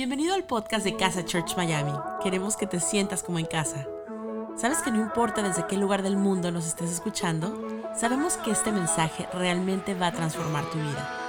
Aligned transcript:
Bienvenido 0.00 0.34
al 0.34 0.44
podcast 0.44 0.82
de 0.82 0.96
Casa 0.96 1.26
Church 1.26 1.58
Miami. 1.58 1.92
Queremos 2.22 2.56
que 2.56 2.66
te 2.66 2.80
sientas 2.80 3.22
como 3.22 3.38
en 3.38 3.44
casa. 3.44 3.86
¿Sabes 4.56 4.78
que 4.78 4.90
no 4.90 4.96
importa 4.96 5.42
desde 5.42 5.66
qué 5.66 5.76
lugar 5.76 6.02
del 6.02 6.16
mundo 6.16 6.50
nos 6.50 6.66
estés 6.66 6.90
escuchando? 6.90 7.52
Sabemos 7.94 8.38
que 8.38 8.50
este 8.50 8.72
mensaje 8.72 9.28
realmente 9.34 9.92
va 9.92 10.06
a 10.06 10.12
transformar 10.12 10.64
tu 10.70 10.78
vida. 10.78 11.19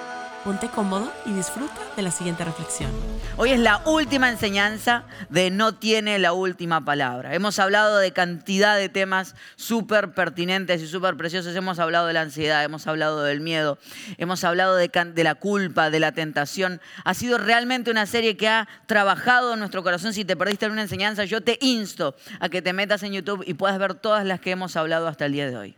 Ponte 0.44 0.70
cómodo 0.70 1.14
y 1.28 1.34
disfruta 1.34 1.80
de 1.96 2.02
la 2.02 2.10
siguiente 2.10 2.44
reflexión. 2.44 2.90
Hoy 3.38 3.52
es 3.52 3.60
la 3.60 3.80
última 3.86 4.28
enseñanza 4.28 5.04
de 5.30 5.52
No 5.52 5.76
tiene 5.76 6.18
la 6.18 6.34
última 6.34 6.84
palabra. 6.84 7.36
Hemos 7.36 7.60
hablado 7.60 8.00
de 8.00 8.12
cantidad 8.12 8.76
de 8.76 8.90
temas 8.90 9.36
súper 9.56 10.16
pertinentes 10.16 10.82
y 10.82 10.88
súper 10.88 11.16
preciosos. 11.16 11.56
Hemos 11.56 11.78
hablado 11.78 12.08
de 12.08 12.14
la 12.14 12.22
ansiedad, 12.22 12.64
hemos 12.64 12.88
hablado 12.88 13.22
del 13.22 13.40
miedo, 13.40 13.78
hemos 14.18 14.44
hablado 14.44 14.76
de, 14.78 14.90
la 15.24 15.36
culpa, 15.36 15.92
de 15.92 16.00
la 16.00 16.12
tentación. 16.12 16.82
Ha 17.06 17.14
sido 17.14 17.38
realmente 17.38 17.92
una 17.92 18.08
serie 18.08 18.36
que 18.36 18.48
ha 18.48 18.68
trabajado 18.88 19.54
en 19.54 19.60
nuestro 19.60 19.84
corazón. 19.84 20.12
Si 20.12 20.26
te 20.26 20.36
perdiste 20.36 20.66
en 20.66 20.72
una 20.72 20.82
enseñanza, 20.82 21.24
yo 21.24 21.42
te 21.42 21.60
insto 21.62 22.16
a 22.40 22.50
que 22.50 22.64
te 22.64 22.74
metas 22.74 23.04
en 23.04 23.14
YouTube 23.14 23.44
y 23.46 23.54
puedas 23.54 23.78
ver 23.78 23.94
todas 23.94 24.26
las 24.26 24.42
que 24.42 24.50
hemos 24.50 24.76
hablado 24.76 25.08
hasta 25.08 25.28
el 25.28 25.34
día 25.34 25.48
de 25.48 25.56
hoy. 25.56 25.76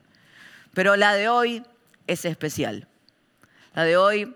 Pero 0.73 0.95
la 0.95 1.15
de 1.15 1.27
hoy 1.27 1.63
es 2.07 2.23
especial. 2.23 2.87
La 3.75 3.83
de 3.83 3.97
hoy 3.97 4.33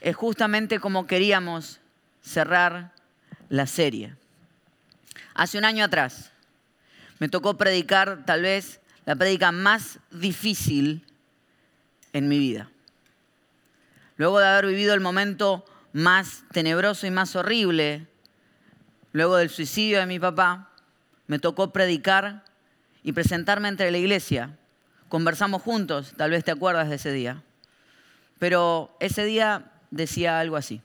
es 0.00 0.16
justamente 0.16 0.80
como 0.80 1.06
queríamos 1.06 1.80
cerrar 2.22 2.92
la 3.48 3.66
serie. 3.66 4.14
Hace 5.34 5.58
un 5.58 5.64
año 5.64 5.84
atrás 5.84 6.32
me 7.18 7.28
tocó 7.28 7.56
predicar 7.56 8.24
tal 8.24 8.42
vez 8.42 8.80
la 9.04 9.16
prédica 9.16 9.52
más 9.52 9.98
difícil 10.10 11.04
en 12.12 12.28
mi 12.28 12.38
vida. 12.38 12.70
Luego 14.16 14.38
de 14.38 14.46
haber 14.46 14.66
vivido 14.66 14.94
el 14.94 15.00
momento 15.00 15.64
más 15.92 16.44
tenebroso 16.52 17.06
y 17.06 17.10
más 17.10 17.34
horrible, 17.36 18.06
luego 19.12 19.36
del 19.36 19.50
suicidio 19.50 19.98
de 19.98 20.06
mi 20.06 20.18
papá, 20.18 20.70
me 21.26 21.38
tocó 21.38 21.72
predicar 21.72 22.44
y 23.02 23.12
presentarme 23.12 23.68
entre 23.68 23.90
la 23.90 23.98
iglesia. 23.98 24.56
Conversamos 25.08 25.62
juntos, 25.62 26.14
tal 26.16 26.30
vez 26.30 26.44
te 26.44 26.50
acuerdas 26.50 26.88
de 26.88 26.96
ese 26.96 27.12
día. 27.12 27.42
Pero 28.38 28.94
ese 29.00 29.24
día 29.24 29.70
decía 29.90 30.40
algo 30.40 30.56
así. 30.56 30.82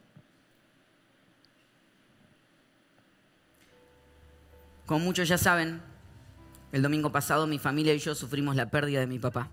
Como 4.85 4.99
muchos 5.03 5.27
ya 5.27 5.37
saben, 5.37 5.81
el 6.71 6.81
domingo 6.81 7.11
pasado 7.11 7.47
mi 7.47 7.57
familia 7.57 7.93
y 7.93 7.99
yo 7.99 8.13
sufrimos 8.13 8.55
la 8.55 8.69
pérdida 8.69 8.99
de 8.99 9.07
mi 9.07 9.17
papá. 9.17 9.49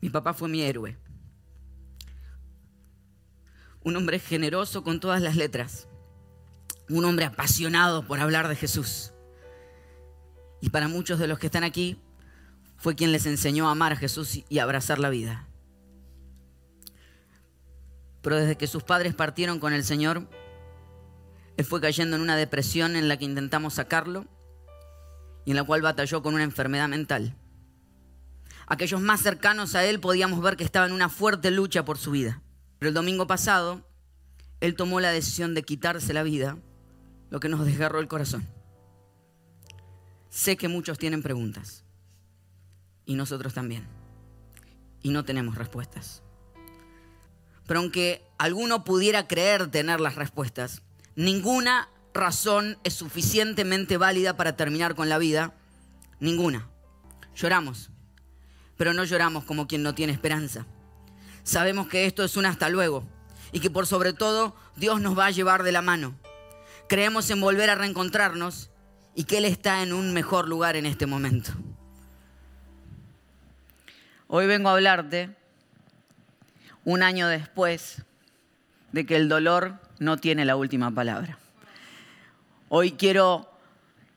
Mi 0.00 0.10
papá 0.10 0.34
fue 0.34 0.48
mi 0.48 0.62
héroe. 0.62 0.96
Un 3.84 3.96
hombre 3.96 4.18
generoso 4.18 4.82
con 4.82 4.98
todas 4.98 5.22
las 5.22 5.36
letras. 5.36 5.88
Un 6.88 7.04
hombre 7.04 7.24
apasionado 7.24 8.06
por 8.06 8.18
hablar 8.18 8.48
de 8.48 8.56
Jesús. 8.56 9.12
Y 10.60 10.70
para 10.70 10.88
muchos 10.88 11.18
de 11.18 11.28
los 11.28 11.38
que 11.38 11.46
están 11.46 11.64
aquí, 11.64 12.00
fue 12.76 12.96
quien 12.96 13.12
les 13.12 13.26
enseñó 13.26 13.68
a 13.68 13.72
amar 13.72 13.92
a 13.92 13.96
Jesús 13.96 14.40
y 14.48 14.58
abrazar 14.58 14.98
la 14.98 15.08
vida. 15.08 15.46
Pero 18.22 18.36
desde 18.36 18.56
que 18.56 18.66
sus 18.66 18.82
padres 18.82 19.14
partieron 19.14 19.58
con 19.58 19.72
el 19.72 19.84
Señor, 19.84 20.28
él 21.56 21.64
fue 21.64 21.80
cayendo 21.80 22.16
en 22.16 22.22
una 22.22 22.36
depresión 22.36 22.96
en 22.96 23.08
la 23.08 23.16
que 23.16 23.24
intentamos 23.24 23.74
sacarlo 23.74 24.26
y 25.44 25.50
en 25.50 25.56
la 25.56 25.64
cual 25.64 25.82
batalló 25.82 26.22
con 26.22 26.34
una 26.34 26.44
enfermedad 26.44 26.88
mental. 26.88 27.36
Aquellos 28.66 29.00
más 29.00 29.20
cercanos 29.20 29.74
a 29.74 29.84
él 29.84 30.00
podíamos 30.00 30.40
ver 30.40 30.56
que 30.56 30.64
estaba 30.64 30.86
en 30.86 30.92
una 30.92 31.08
fuerte 31.08 31.50
lucha 31.50 31.84
por 31.84 31.98
su 31.98 32.12
vida. 32.12 32.40
Pero 32.78 32.88
el 32.88 32.94
domingo 32.94 33.26
pasado, 33.26 33.86
él 34.60 34.76
tomó 34.76 35.00
la 35.00 35.10
decisión 35.10 35.54
de 35.54 35.62
quitarse 35.62 36.14
la 36.14 36.22
vida, 36.22 36.56
lo 37.28 37.40
que 37.40 37.48
nos 37.48 37.66
desgarró 37.66 37.98
el 37.98 38.08
corazón. 38.08 38.46
Sé 40.30 40.56
que 40.56 40.68
muchos 40.68 40.98
tienen 40.98 41.22
preguntas 41.22 41.84
y 43.04 43.14
nosotros 43.14 43.52
también. 43.52 43.86
Y 45.02 45.10
no 45.10 45.24
tenemos 45.24 45.56
respuestas. 45.56 46.21
Pero 47.72 47.80
aunque 47.80 48.22
alguno 48.36 48.84
pudiera 48.84 49.26
creer 49.26 49.70
tener 49.70 49.98
las 49.98 50.16
respuestas, 50.16 50.82
ninguna 51.16 51.88
razón 52.12 52.76
es 52.84 52.92
suficientemente 52.92 53.96
válida 53.96 54.36
para 54.36 54.56
terminar 54.56 54.94
con 54.94 55.08
la 55.08 55.16
vida. 55.16 55.54
Ninguna. 56.20 56.68
Lloramos, 57.34 57.88
pero 58.76 58.92
no 58.92 59.04
lloramos 59.04 59.44
como 59.44 59.68
quien 59.68 59.82
no 59.82 59.94
tiene 59.94 60.12
esperanza. 60.12 60.66
Sabemos 61.44 61.88
que 61.88 62.04
esto 62.04 62.22
es 62.24 62.36
un 62.36 62.44
hasta 62.44 62.68
luego 62.68 63.04
y 63.52 63.60
que 63.60 63.70
por 63.70 63.86
sobre 63.86 64.12
todo 64.12 64.54
Dios 64.76 65.00
nos 65.00 65.18
va 65.18 65.24
a 65.24 65.30
llevar 65.30 65.62
de 65.62 65.72
la 65.72 65.80
mano. 65.80 66.14
Creemos 66.90 67.30
en 67.30 67.40
volver 67.40 67.70
a 67.70 67.74
reencontrarnos 67.74 68.68
y 69.14 69.24
que 69.24 69.38
Él 69.38 69.46
está 69.46 69.82
en 69.82 69.94
un 69.94 70.12
mejor 70.12 70.46
lugar 70.46 70.76
en 70.76 70.84
este 70.84 71.06
momento. 71.06 71.52
Hoy 74.28 74.46
vengo 74.46 74.68
a 74.68 74.72
hablarte 74.72 75.40
un 76.84 77.02
año 77.02 77.28
después 77.28 78.02
de 78.92 79.06
que 79.06 79.16
el 79.16 79.28
dolor 79.28 79.78
no 79.98 80.16
tiene 80.16 80.44
la 80.44 80.56
última 80.56 80.90
palabra. 80.90 81.38
Hoy 82.68 82.92
quiero 82.92 83.50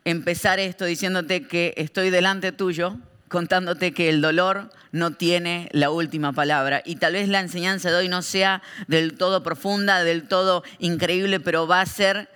empezar 0.03 0.59
esto 0.59 0.85
diciéndote 0.85 1.47
que 1.47 1.73
estoy 1.77 2.09
delante 2.09 2.51
tuyo, 2.51 2.97
contándote 3.27 3.93
que 3.93 4.09
el 4.09 4.21
dolor 4.21 4.69
no 4.91 5.11
tiene 5.11 5.67
la 5.71 5.89
última 5.89 6.31
palabra. 6.31 6.81
Y 6.85 6.95
tal 6.95 7.13
vez 7.13 7.27
la 7.27 7.39
enseñanza 7.39 7.89
de 7.89 7.97
hoy 7.97 8.07
no 8.07 8.21
sea 8.21 8.61
del 8.87 9.17
todo 9.17 9.43
profunda, 9.43 10.03
del 10.03 10.27
todo 10.27 10.63
increíble, 10.79 11.39
pero 11.39 11.67
va 11.67 11.81
a 11.81 11.85
ser 11.85 12.29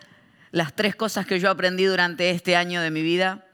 las 0.51 0.75
tres 0.75 0.95
cosas 0.95 1.25
que 1.25 1.39
yo 1.39 1.50
aprendí 1.50 1.85
durante 1.85 2.31
este 2.31 2.56
año 2.56 2.81
de 2.81 2.91
mi 2.91 3.01
vida. 3.01 3.45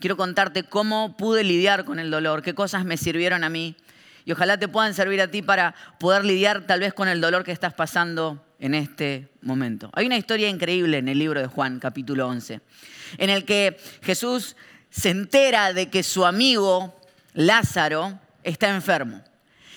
Quiero 0.00 0.16
contarte 0.16 0.64
cómo 0.64 1.16
pude 1.16 1.44
lidiar 1.44 1.84
con 1.84 1.98
el 1.98 2.10
dolor, 2.10 2.42
qué 2.42 2.54
cosas 2.54 2.84
me 2.84 2.96
sirvieron 2.96 3.44
a 3.44 3.48
mí, 3.48 3.76
y 4.24 4.32
ojalá 4.32 4.58
te 4.58 4.68
puedan 4.68 4.94
servir 4.94 5.20
a 5.20 5.28
ti 5.28 5.42
para 5.42 5.74
poder 5.98 6.24
lidiar 6.24 6.66
tal 6.66 6.80
vez 6.80 6.94
con 6.94 7.08
el 7.08 7.20
dolor 7.20 7.44
que 7.44 7.52
estás 7.52 7.74
pasando 7.74 8.44
en 8.58 8.74
este 8.74 9.28
momento. 9.42 9.90
Hay 9.94 10.06
una 10.06 10.16
historia 10.16 10.48
increíble 10.48 10.98
en 10.98 11.08
el 11.08 11.18
libro 11.18 11.40
de 11.40 11.46
Juan, 11.46 11.80
capítulo 11.80 12.28
11, 12.28 12.60
en 13.18 13.30
el 13.30 13.44
que 13.44 13.78
Jesús 14.02 14.56
se 14.90 15.10
entera 15.10 15.72
de 15.72 15.88
que 15.88 16.02
su 16.02 16.26
amigo 16.26 17.00
Lázaro 17.32 18.18
está 18.42 18.68
enfermo. 18.68 19.22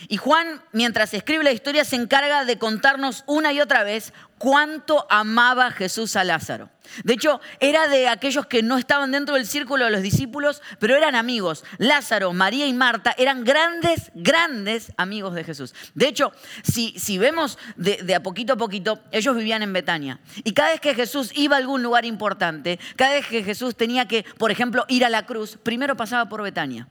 Y 0.09 0.17
Juan, 0.17 0.61
mientras 0.73 1.13
escribe 1.13 1.43
la 1.43 1.51
historia, 1.51 1.85
se 1.85 1.95
encarga 1.95 2.43
de 2.45 2.57
contarnos 2.57 3.23
una 3.25 3.53
y 3.53 3.61
otra 3.61 3.83
vez 3.83 4.13
cuánto 4.43 5.07
amaba 5.09 5.71
Jesús 5.71 6.17
a 6.17 6.25
Lázaro. 6.25 6.69
De 7.05 7.13
hecho, 7.13 7.39
era 7.61 7.87
de 7.87 8.09
aquellos 8.09 8.45
que 8.45 8.61
no 8.61 8.77
estaban 8.77 9.13
dentro 9.13 9.35
del 9.35 9.47
círculo 9.47 9.85
de 9.85 9.91
los 9.91 10.01
discípulos, 10.01 10.61
pero 10.79 10.97
eran 10.97 11.15
amigos. 11.15 11.63
Lázaro, 11.77 12.33
María 12.33 12.67
y 12.67 12.73
Marta 12.73 13.15
eran 13.17 13.45
grandes, 13.45 14.11
grandes 14.13 14.91
amigos 14.97 15.33
de 15.33 15.45
Jesús. 15.45 15.73
De 15.95 16.09
hecho, 16.09 16.33
si, 16.61 16.93
si 16.99 17.17
vemos 17.17 17.57
de, 17.77 18.03
de, 18.03 18.15
a 18.15 18.21
poquito 18.21 18.51
a 18.51 18.57
poquito, 18.57 18.99
ellos 19.13 19.33
vivían 19.33 19.63
en 19.63 19.71
Betania. 19.71 20.19
Y 20.43 20.51
cada 20.51 20.71
vez 20.71 20.81
que 20.81 20.93
Jesús 20.93 21.31
iba 21.35 21.55
a 21.55 21.59
algún 21.59 21.81
lugar 21.81 22.03
importante, 22.03 22.81
cada 22.97 23.13
vez 23.13 23.25
que 23.25 23.45
Jesús 23.45 23.77
tenía 23.77 24.09
que, 24.09 24.25
por 24.37 24.51
ejemplo, 24.51 24.83
ir 24.89 25.05
a 25.05 25.09
la 25.09 25.25
cruz, 25.25 25.57
primero 25.63 25.95
pasaba 25.95 26.27
por 26.27 26.41
Betania. 26.41 26.89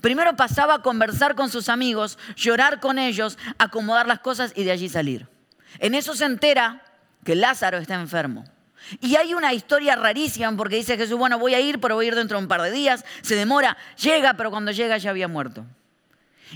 Primero 0.00 0.36
pasaba 0.36 0.74
a 0.74 0.82
conversar 0.82 1.34
con 1.34 1.50
sus 1.50 1.68
amigos, 1.68 2.20
llorar 2.36 2.78
con 2.78 3.00
ellos, 3.00 3.36
acomodar 3.58 4.06
las 4.06 4.20
cosas 4.20 4.52
y 4.54 4.62
de 4.62 4.70
allí 4.70 4.88
salir. 4.88 5.26
En 5.78 5.94
eso 5.94 6.14
se 6.14 6.24
entera 6.24 6.82
que 7.24 7.34
Lázaro 7.34 7.78
está 7.78 7.94
enfermo. 7.94 8.44
Y 9.00 9.16
hay 9.16 9.34
una 9.34 9.52
historia 9.52 9.96
rarísima 9.96 10.54
porque 10.56 10.76
dice 10.76 10.96
Jesús, 10.96 11.18
bueno, 11.18 11.38
voy 11.38 11.54
a 11.54 11.60
ir, 11.60 11.80
pero 11.80 11.94
voy 11.96 12.06
a 12.06 12.08
ir 12.08 12.14
dentro 12.14 12.38
de 12.38 12.44
un 12.44 12.48
par 12.48 12.62
de 12.62 12.70
días. 12.70 13.04
Se 13.22 13.36
demora, 13.36 13.76
llega, 14.00 14.34
pero 14.34 14.50
cuando 14.50 14.72
llega 14.72 14.96
ya 14.98 15.10
había 15.10 15.28
muerto. 15.28 15.66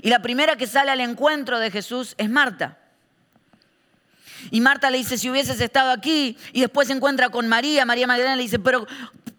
Y 0.01 0.09
la 0.09 0.23
primera 0.23 0.57
que 0.57 0.67
sale 0.67 0.91
al 0.91 1.01
encuentro 1.01 1.59
de 1.59 1.71
Jesús 1.71 2.15
es 2.17 2.31
Marta. 2.31 2.79
Y 4.51 4.61
Marta 4.61 4.91
le 4.91 4.99
dice, 4.99 5.19
si 5.19 5.31
hubieses 5.31 5.61
estado 5.61 5.91
aquí, 5.91 6.37
y 6.53 6.63
después 6.63 6.89
se 6.89 6.95
encuentra 6.95 7.29
con 7.29 7.49
María, 7.49 7.85
María 7.85 8.07
Magdalena 8.07 8.37
le 8.37 8.43
dice, 8.43 8.59
pero 8.59 8.87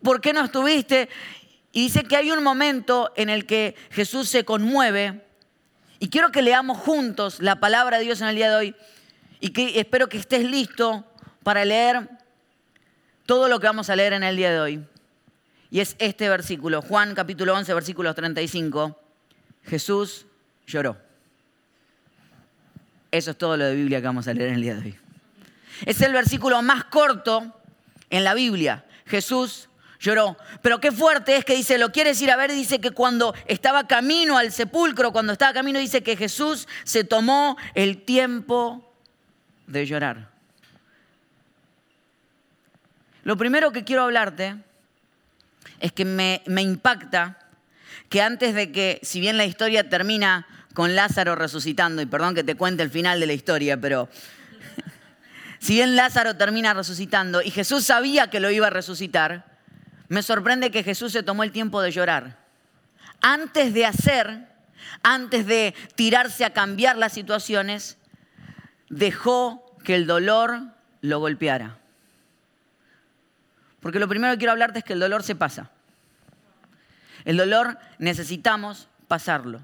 ¿por 0.01 0.21
qué 0.21 0.31
no 0.31 0.45
estuviste? 0.45 1.09
Y 1.71 1.85
dice 1.85 2.03
que 2.03 2.15
hay 2.15 2.31
un 2.31 2.43
momento 2.43 3.11
en 3.15 3.29
el 3.29 3.45
que 3.45 3.75
Jesús 3.89 4.29
se 4.29 4.45
conmueve 4.45 5.25
y 5.99 6.09
quiero 6.09 6.31
que 6.31 6.41
leamos 6.41 6.77
juntos 6.77 7.39
la 7.39 7.59
palabra 7.59 7.97
de 7.97 8.03
Dios 8.03 8.21
en 8.21 8.27
el 8.27 8.35
día 8.35 8.49
de 8.49 8.55
hoy 8.55 8.75
y 9.43 9.49
que 9.49 9.77
espero 9.77 10.07
que 10.07 10.17
estés 10.17 10.49
listo 10.49 11.05
para 11.43 11.65
leer 11.65 12.07
todo 13.25 13.49
lo 13.49 13.59
que 13.59 13.67
vamos 13.67 13.89
a 13.89 13.95
leer 13.97 14.13
en 14.13 14.23
el 14.23 14.37
día 14.37 14.49
de 14.49 14.61
hoy. 14.61 14.85
Y 15.69 15.81
es 15.81 15.97
este 15.99 16.29
versículo, 16.29 16.81
Juan 16.81 17.13
capítulo 17.13 17.53
11, 17.53 17.73
versículo 17.73 18.15
35. 18.15 18.97
Jesús 19.65 20.25
lloró. 20.65 20.95
Eso 23.11 23.31
es 23.31 23.37
todo 23.37 23.57
lo 23.57 23.65
de 23.65 23.75
Biblia 23.75 23.99
que 23.99 24.07
vamos 24.07 24.29
a 24.29 24.33
leer 24.33 24.47
en 24.47 24.55
el 24.55 24.61
día 24.61 24.75
de 24.75 24.81
hoy. 24.81 24.99
Es 25.85 25.99
el 25.99 26.13
versículo 26.13 26.61
más 26.61 26.85
corto 26.85 27.53
en 28.09 28.23
la 28.23 28.35
Biblia. 28.35 28.85
Jesús 29.07 29.67
lloró. 29.99 30.37
Pero 30.61 30.79
qué 30.79 30.93
fuerte 30.93 31.35
es 31.35 31.43
que 31.43 31.57
dice, 31.57 31.77
lo 31.77 31.91
quieres 31.91 32.21
ir 32.21 32.31
a 32.31 32.37
ver, 32.37 32.53
dice 32.53 32.79
que 32.79 32.91
cuando 32.91 33.35
estaba 33.45 33.87
camino 33.87 34.37
al 34.37 34.53
sepulcro, 34.53 35.11
cuando 35.11 35.33
estaba 35.33 35.51
camino, 35.51 35.79
dice 35.79 36.01
que 36.01 36.15
Jesús 36.15 36.65
se 36.85 37.03
tomó 37.03 37.57
el 37.73 38.05
tiempo 38.05 38.89
de 39.67 39.85
llorar. 39.85 40.29
Lo 43.23 43.37
primero 43.37 43.71
que 43.71 43.83
quiero 43.83 44.03
hablarte 44.03 44.55
es 45.79 45.91
que 45.91 46.05
me, 46.05 46.43
impacta 46.45 47.39
que 48.09 48.21
antes 48.21 48.53
de 48.53 48.71
que, 48.71 48.99
si 49.01 49.19
bien 49.19 49.37
la 49.37 49.45
historia 49.45 49.89
termina 49.89 50.45
con 50.73 50.95
Lázaro 50.95 51.35
resucitando, 51.35 52.01
y 52.01 52.05
perdón 52.05 52.35
que 52.35 52.43
te 52.43 52.55
cuente 52.55 52.83
el 52.83 52.89
final 52.89 53.19
de 53.19 53.27
la 53.27 53.33
historia, 53.33 53.79
pero 53.79 54.09
si 55.59 55.75
bien 55.75 55.95
Lázaro 55.95 56.35
termina 56.35 56.73
resucitando 56.73 57.41
y 57.41 57.51
Jesús 57.51 57.85
sabía 57.85 58.29
que 58.29 58.39
lo 58.39 58.51
iba 58.51 58.67
a 58.67 58.71
resucitar, 58.71 59.45
me 60.09 60.21
sorprende 60.21 60.69
que 60.69 60.83
Jesús 60.83 61.13
se 61.13 61.23
tomó 61.23 61.43
el 61.43 61.51
tiempo 61.51 61.81
de 61.81 61.91
llorar. 61.91 62.37
Antes 63.21 63.73
de 63.73 63.85
hacer, 63.85 64.47
antes 65.01 65.45
de 65.45 65.73
tirarse 65.95 66.43
a 66.43 66.53
cambiar 66.53 66.97
las 66.97 67.13
situaciones, 67.13 67.97
dejó 68.89 69.75
que 69.83 69.95
el 69.95 70.07
dolor 70.07 70.61
lo 71.01 71.19
golpeara. 71.19 71.77
Porque 73.79 73.99
lo 73.99 74.07
primero 74.07 74.33
que 74.33 74.37
quiero 74.37 74.53
hablarte 74.53 74.79
es 74.79 74.85
que 74.85 74.93
el 74.93 74.99
dolor 74.99 75.23
se 75.23 75.35
pasa. 75.35 75.71
El 77.25 77.37
dolor 77.37 77.77
necesitamos 77.99 78.87
pasarlo. 79.07 79.61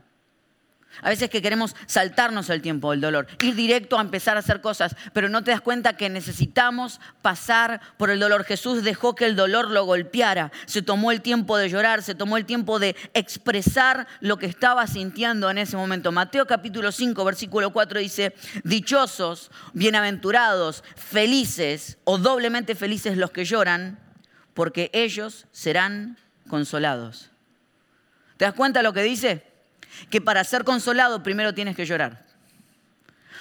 A 1.02 1.10
veces 1.10 1.30
que 1.30 1.42
queremos 1.42 1.76
saltarnos 1.86 2.50
el 2.50 2.62
tiempo 2.62 2.92
del 2.92 3.02
dolor, 3.02 3.28
ir 3.42 3.56
directo 3.56 3.98
a 3.98 4.02
empezar 4.02 4.36
a 4.36 4.42
hacer 4.42 4.60
cosas, 4.60 4.96
pero 5.14 5.30
no 5.30 5.44
te 5.44 5.52
das 5.52 5.62
cuenta 5.62 5.96
que 5.96 6.10
necesitamos 6.10 7.00
pasar 7.22 7.80
por 7.98 8.10
el 8.10 8.20
dolor. 8.20 8.44
Jesús 8.44 8.84
dejó 8.84 9.16
que 9.16 9.26
el 9.26 9.36
dolor 9.36 9.72
lo 9.72 9.86
golpeara, 9.86 10.52
se 10.66 10.82
tomó 10.82 11.12
el 11.12 11.22
tiempo 11.22 11.58
de 11.58 11.70
llorar, 11.70 12.04
se 12.04 12.16
tomó 12.16 12.38
el 12.38 12.46
tiempo 12.46 12.80
de 12.80 12.96
expresar 13.14 14.08
lo 14.20 14.38
que 14.38 14.46
estaba 14.46 14.88
sintiendo 14.88 15.50
en 15.50 15.58
ese 15.58 15.78
momento. 15.78 16.12
Mateo 16.12 16.46
capítulo 16.46 16.92
5, 16.92 17.24
versículo 17.24 17.72
4 17.72 18.00
dice, 18.00 18.34
dichosos, 18.64 19.52
bienaventurados, 19.74 20.84
felices 20.96 21.98
o 22.04 22.18
doblemente 22.18 22.76
felices 22.76 23.16
los 23.16 23.32
que 23.32 23.46
lloran, 23.46 24.00
porque 24.54 24.90
ellos 24.94 25.48
serán 25.52 26.18
consolados. 26.50 27.30
¿Te 28.38 28.46
das 28.46 28.54
cuenta 28.54 28.84
lo 28.84 28.94
que 28.94 29.04
dice? 29.04 29.49
Que 30.10 30.22
para 30.22 30.44
ser 30.44 30.64
consolado 30.64 31.24
primero 31.24 31.54
tienes 31.54 31.76
que 31.76 31.86
llorar. 31.86 32.30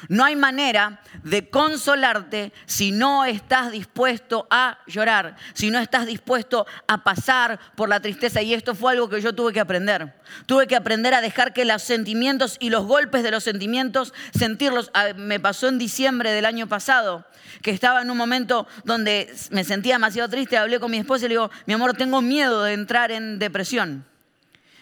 No 0.06 0.24
hay 0.24 0.36
manera 0.36 1.00
de 1.24 1.50
consolarte 1.50 2.52
si 2.66 2.92
no 2.92 3.24
estás 3.24 3.72
dispuesto 3.72 4.46
a 4.50 4.78
llorar, 4.86 5.36
si 5.54 5.70
no 5.70 5.80
estás 5.80 6.06
dispuesto 6.06 6.66
a 6.86 7.02
pasar 7.02 7.58
por 7.74 7.88
la 7.88 8.00
tristeza. 8.00 8.40
Y 8.40 8.54
esto 8.54 8.74
fue 8.74 8.92
algo 8.92 9.08
que 9.08 9.20
yo 9.20 9.34
tuve 9.34 9.52
que 9.52 9.60
aprender. 9.60 10.14
Tuve 10.46 10.68
que 10.68 10.76
aprender 10.76 11.14
a 11.14 11.20
dejar 11.20 11.52
que 11.52 11.64
los 11.64 11.82
sentimientos 11.82 12.56
y 12.60 12.70
los 12.70 12.86
golpes 12.86 13.22
de 13.24 13.32
los 13.32 13.42
sentimientos, 13.42 14.14
sentirlos. 14.32 14.90
Ah, 14.94 15.08
me 15.16 15.40
pasó 15.40 15.66
en 15.68 15.78
diciembre 15.78 16.30
del 16.30 16.44
año 16.44 16.68
pasado, 16.68 17.24
que 17.62 17.72
estaba 17.72 18.02
en 18.02 18.10
un 18.10 18.16
momento 18.16 18.68
donde 18.84 19.34
me 19.50 19.64
sentía 19.64 19.94
demasiado 19.94 20.28
triste. 20.28 20.56
Hablé 20.56 20.78
con 20.78 20.90
mi 20.90 20.98
esposa 20.98 21.24
y 21.24 21.28
le 21.28 21.34
digo, 21.34 21.50
mi 21.66 21.74
amor, 21.74 21.94
tengo 21.94 22.22
miedo 22.22 22.62
de 22.62 22.74
entrar 22.74 23.10
en 23.10 23.38
depresión. 23.38 24.04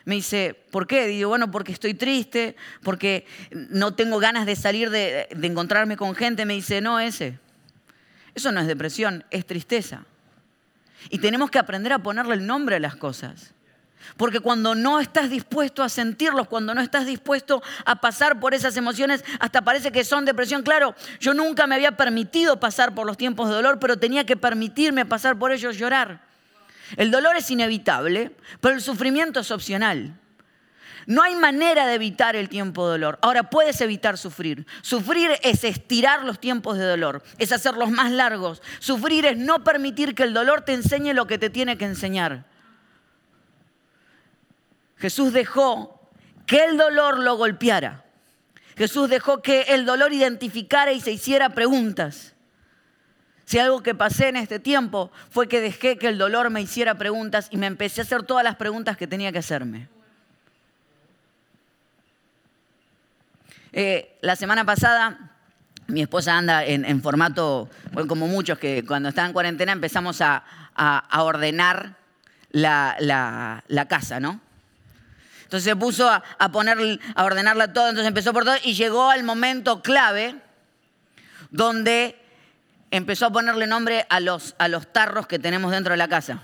Me 0.07 0.15
dice, 0.15 0.55
¿por 0.71 0.87
qué? 0.87 1.09
Digo, 1.09 1.31
bueno, 1.31 1.51
porque 1.51 1.73
estoy 1.73 1.93
triste, 1.93 2.55
porque 2.85 3.27
no 3.51 3.95
tengo 3.95 4.21
ganas 4.21 4.47
de 4.47 4.55
salir 4.55 4.89
de, 4.89 5.27
encontrarme 5.43 5.97
con 5.97 6.15
gente. 6.15 6.47
Me 6.47 6.55
dice, 6.55 6.81
no, 6.81 7.01
ese. 7.01 7.41
Eso 8.33 8.53
no 8.53 8.61
es 8.61 8.69
depresión, 8.69 9.25
es 9.33 9.45
tristeza. 9.45 10.05
Y 11.11 11.19
tenemos 11.19 11.51
que 11.51 11.59
aprender 11.59 11.93
a 11.93 11.99
ponerle 11.99 12.35
el 12.35 12.47
nombre 12.47 12.77
a 12.77 12.79
las 12.79 12.95
cosas. 12.95 13.53
Porque 14.17 14.39
cuando 14.39 14.77
no 14.77 15.01
estás 15.01 15.29
dispuesto 15.29 15.83
a 15.83 15.89
sentirlos, 15.89 16.47
cuando 16.47 16.73
no 16.73 16.83
estás 16.83 17.05
dispuesto 17.05 17.61
a 17.85 18.01
pasar 18.01 18.39
por 18.39 18.55
esas 18.55 18.77
emociones, 18.77 19.25
hasta 19.41 19.63
parece 19.63 19.91
que 19.91 20.05
son 20.05 20.25
depresión. 20.25 20.63
Claro, 20.63 20.95
yo 21.19 21.35
nunca 21.35 21.67
me 21.67 21.75
había 21.75 21.97
permitido 21.97 22.61
pasar 22.61 22.95
por 22.95 23.07
los 23.09 23.17
tiempos 23.17 23.49
de 23.49 23.57
dolor, 23.57 23.81
pero 23.81 23.99
tenía 23.99 24.25
que 24.25 24.37
permitirme 24.37 25.05
pasar 25.05 25.37
por 25.37 25.51
ellos 25.51 25.77
llorar. 25.77 26.26
El 26.97 27.11
dolor 27.11 27.37
es 27.37 27.51
inevitable, 27.51 28.33
pero 28.61 28.75
el 28.75 28.81
sufrimiento 28.81 29.41
es 29.41 29.51
opcional. 29.51 30.19
No 31.07 31.23
hay 31.23 31.37
manera 31.37 31.87
de 31.87 31.95
evitar 31.95 32.35
el 32.35 32.49
tiempo 32.49 32.87
de 32.87 32.93
dolor. 32.93 33.19
Ahora 33.23 33.49
puedes 33.49 33.81
evitar 33.81 34.19
sufrir. 34.19 34.67
Sufrir 34.83 35.31
es 35.43 35.63
estirar 35.63 36.25
los 36.25 36.41
tiempos 36.41 36.79
de 36.79 36.85
dolor, 36.85 37.23
es 37.39 37.53
hacerlos 37.53 37.91
más 37.91 38.11
largos. 38.11 38.61
Sufrir 38.81 39.25
es 39.25 39.37
no 39.37 39.63
permitir 39.63 40.15
que 40.15 40.25
el 40.25 40.35
dolor 40.35 40.63
te 40.63 40.75
enseñe 40.75 41.13
lo 41.15 41.27
que 41.27 41.39
te 41.39 41.49
tiene 41.49 41.79
que 41.79 41.85
enseñar. 41.85 42.45
Jesús 44.97 45.33
dejó 45.33 46.01
que 46.47 46.65
el 46.65 46.77
dolor 46.77 47.19
lo 47.19 47.37
golpeara. 47.37 48.05
Jesús 48.77 49.09
dejó 49.09 49.43
que 49.43 49.63
el 49.69 49.87
dolor 49.87 50.13
identificara 50.13 50.93
y 50.93 51.01
se 51.01 51.13
hiciera 51.13 51.51
preguntas. 51.51 52.36
Si 53.47 53.59
algo 53.59 53.83
que 53.83 53.95
pasé 53.95 54.29
en 54.29 54.37
este 54.37 54.59
tiempo 54.59 55.11
fue 55.31 55.49
que 55.49 55.61
dejé 55.61 55.97
que 55.97 56.09
el 56.09 56.19
dolor 56.19 56.51
me 56.51 56.61
hiciera 56.61 56.97
preguntas 56.97 57.49
y 57.51 57.57
me 57.57 57.67
empecé 57.67 58.01
a 58.01 58.05
hacer 58.05 58.25
todas 58.25 58.45
las 58.45 58.57
preguntas 58.57 58.97
que 58.97 59.07
tenía 59.07 59.33
que 59.33 59.39
hacerme. 59.39 59.89
Eh, 63.73 64.19
la 64.21 64.37
semana 64.37 64.65
pasada 64.65 65.37
mi 65.87 66.03
esposa 66.03 66.37
anda 66.37 66.65
en, 66.65 67.01
formato, 67.01 67.69
como 68.09 68.27
muchos 68.27 68.59
que 68.59 68.85
cuando 68.85 69.11
están 69.11 69.27
en 69.27 69.33
cuarentena 69.33 69.73
empezamos 69.73 70.21
a, 70.21 70.43
ordenar 71.19 71.95
la, 72.51 73.87
casa, 73.89 74.19
¿no? 74.19 74.41
Entonces 75.45 75.63
se 75.63 75.77
puso 75.77 76.11
a, 76.11 76.49
poner, 76.51 76.99
a 77.15 77.25
ordenarla 77.25 77.73
todo, 77.73 77.91
entonces 77.91 78.09
empezó 78.09 78.33
por 78.33 78.45
todo 78.45 78.57
y 78.65 78.75
llegó 78.75 79.11
al 79.11 79.23
momento 79.23 79.81
clave 79.81 80.35
donde 81.51 82.21
empezó 82.91 83.27
a 83.27 83.33
ponerle 83.33 83.67
nombre 83.67 84.07
a 84.09 84.21
los, 84.21 84.55
a 84.59 84.69
los 84.69 84.93
tarros 84.93 85.27
que 85.27 85.39
tenemos 85.39 85.71
dentro 85.71 85.93
de 85.93 85.99
la 85.99 86.09
casa. 86.09 86.41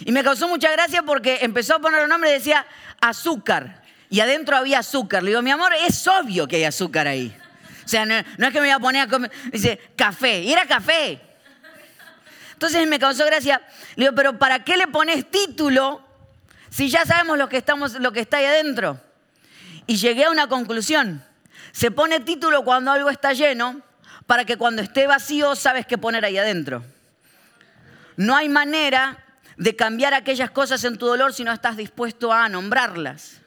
Y 0.00 0.12
me 0.12 0.24
causó 0.24 0.48
mucha 0.48 0.70
gracia 0.72 1.02
porque 1.02 1.38
empezó 1.42 1.76
a 1.76 1.78
ponerle 1.78 2.08
nombre 2.08 2.30
y 2.30 2.34
decía 2.34 2.66
azúcar. 3.00 3.82
Y 4.10 4.20
adentro 4.20 4.56
había 4.56 4.80
azúcar. 4.80 5.22
Le 5.22 5.30
digo, 5.30 5.42
mi 5.42 5.50
amor, 5.50 5.72
es 5.74 6.06
obvio 6.06 6.46
que 6.46 6.56
hay 6.56 6.64
azúcar 6.64 7.06
ahí. 7.06 7.34
O 7.84 7.88
sea, 7.88 8.04
no, 8.04 8.14
es 8.14 8.52
que 8.52 8.60
me 8.60 8.68
iba 8.68 8.76
a 8.76 8.80
poner 8.80 9.02
a 9.02 9.08
comer. 9.08 9.30
Dice, 9.50 9.80
café. 9.96 10.40
Y 10.40 10.52
era 10.52 10.66
café. 10.66 11.20
Entonces 12.52 12.86
me 12.86 12.98
causó 12.98 13.24
gracia. 13.26 13.60
Le 13.96 14.04
digo, 14.04 14.14
pero 14.14 14.38
¿para 14.38 14.64
qué 14.64 14.76
le 14.76 14.86
pones 14.86 15.30
título 15.30 16.04
si 16.70 16.88
ya 16.88 17.04
sabemos 17.04 17.38
lo 17.38 17.48
que, 17.48 17.56
estamos, 17.56 17.94
lo 17.94 18.12
que 18.12 18.20
está 18.20 18.38
ahí 18.38 18.44
adentro? 18.44 19.00
Y 19.86 19.96
llegué 19.96 20.24
a 20.24 20.30
una 20.30 20.46
conclusión. 20.46 21.24
Se 21.72 21.90
pone 21.90 22.20
título 22.20 22.64
cuando 22.64 22.92
algo 22.92 23.10
está 23.10 23.32
lleno 23.32 23.80
para 24.26 24.44
que 24.44 24.56
cuando 24.56 24.82
esté 24.82 25.06
vacío 25.06 25.54
sabes 25.56 25.86
qué 25.86 25.98
poner 25.98 26.24
ahí 26.24 26.38
adentro. 26.38 26.84
No 28.16 28.36
hay 28.36 28.48
manera 28.48 29.18
de 29.56 29.76
cambiar 29.76 30.14
aquellas 30.14 30.50
cosas 30.50 30.84
en 30.84 30.98
tu 30.98 31.06
dolor 31.06 31.32
si 31.32 31.44
no 31.44 31.52
estás 31.52 31.76
dispuesto 31.76 32.32
a 32.32 32.48
nombrarlas. 32.48 33.40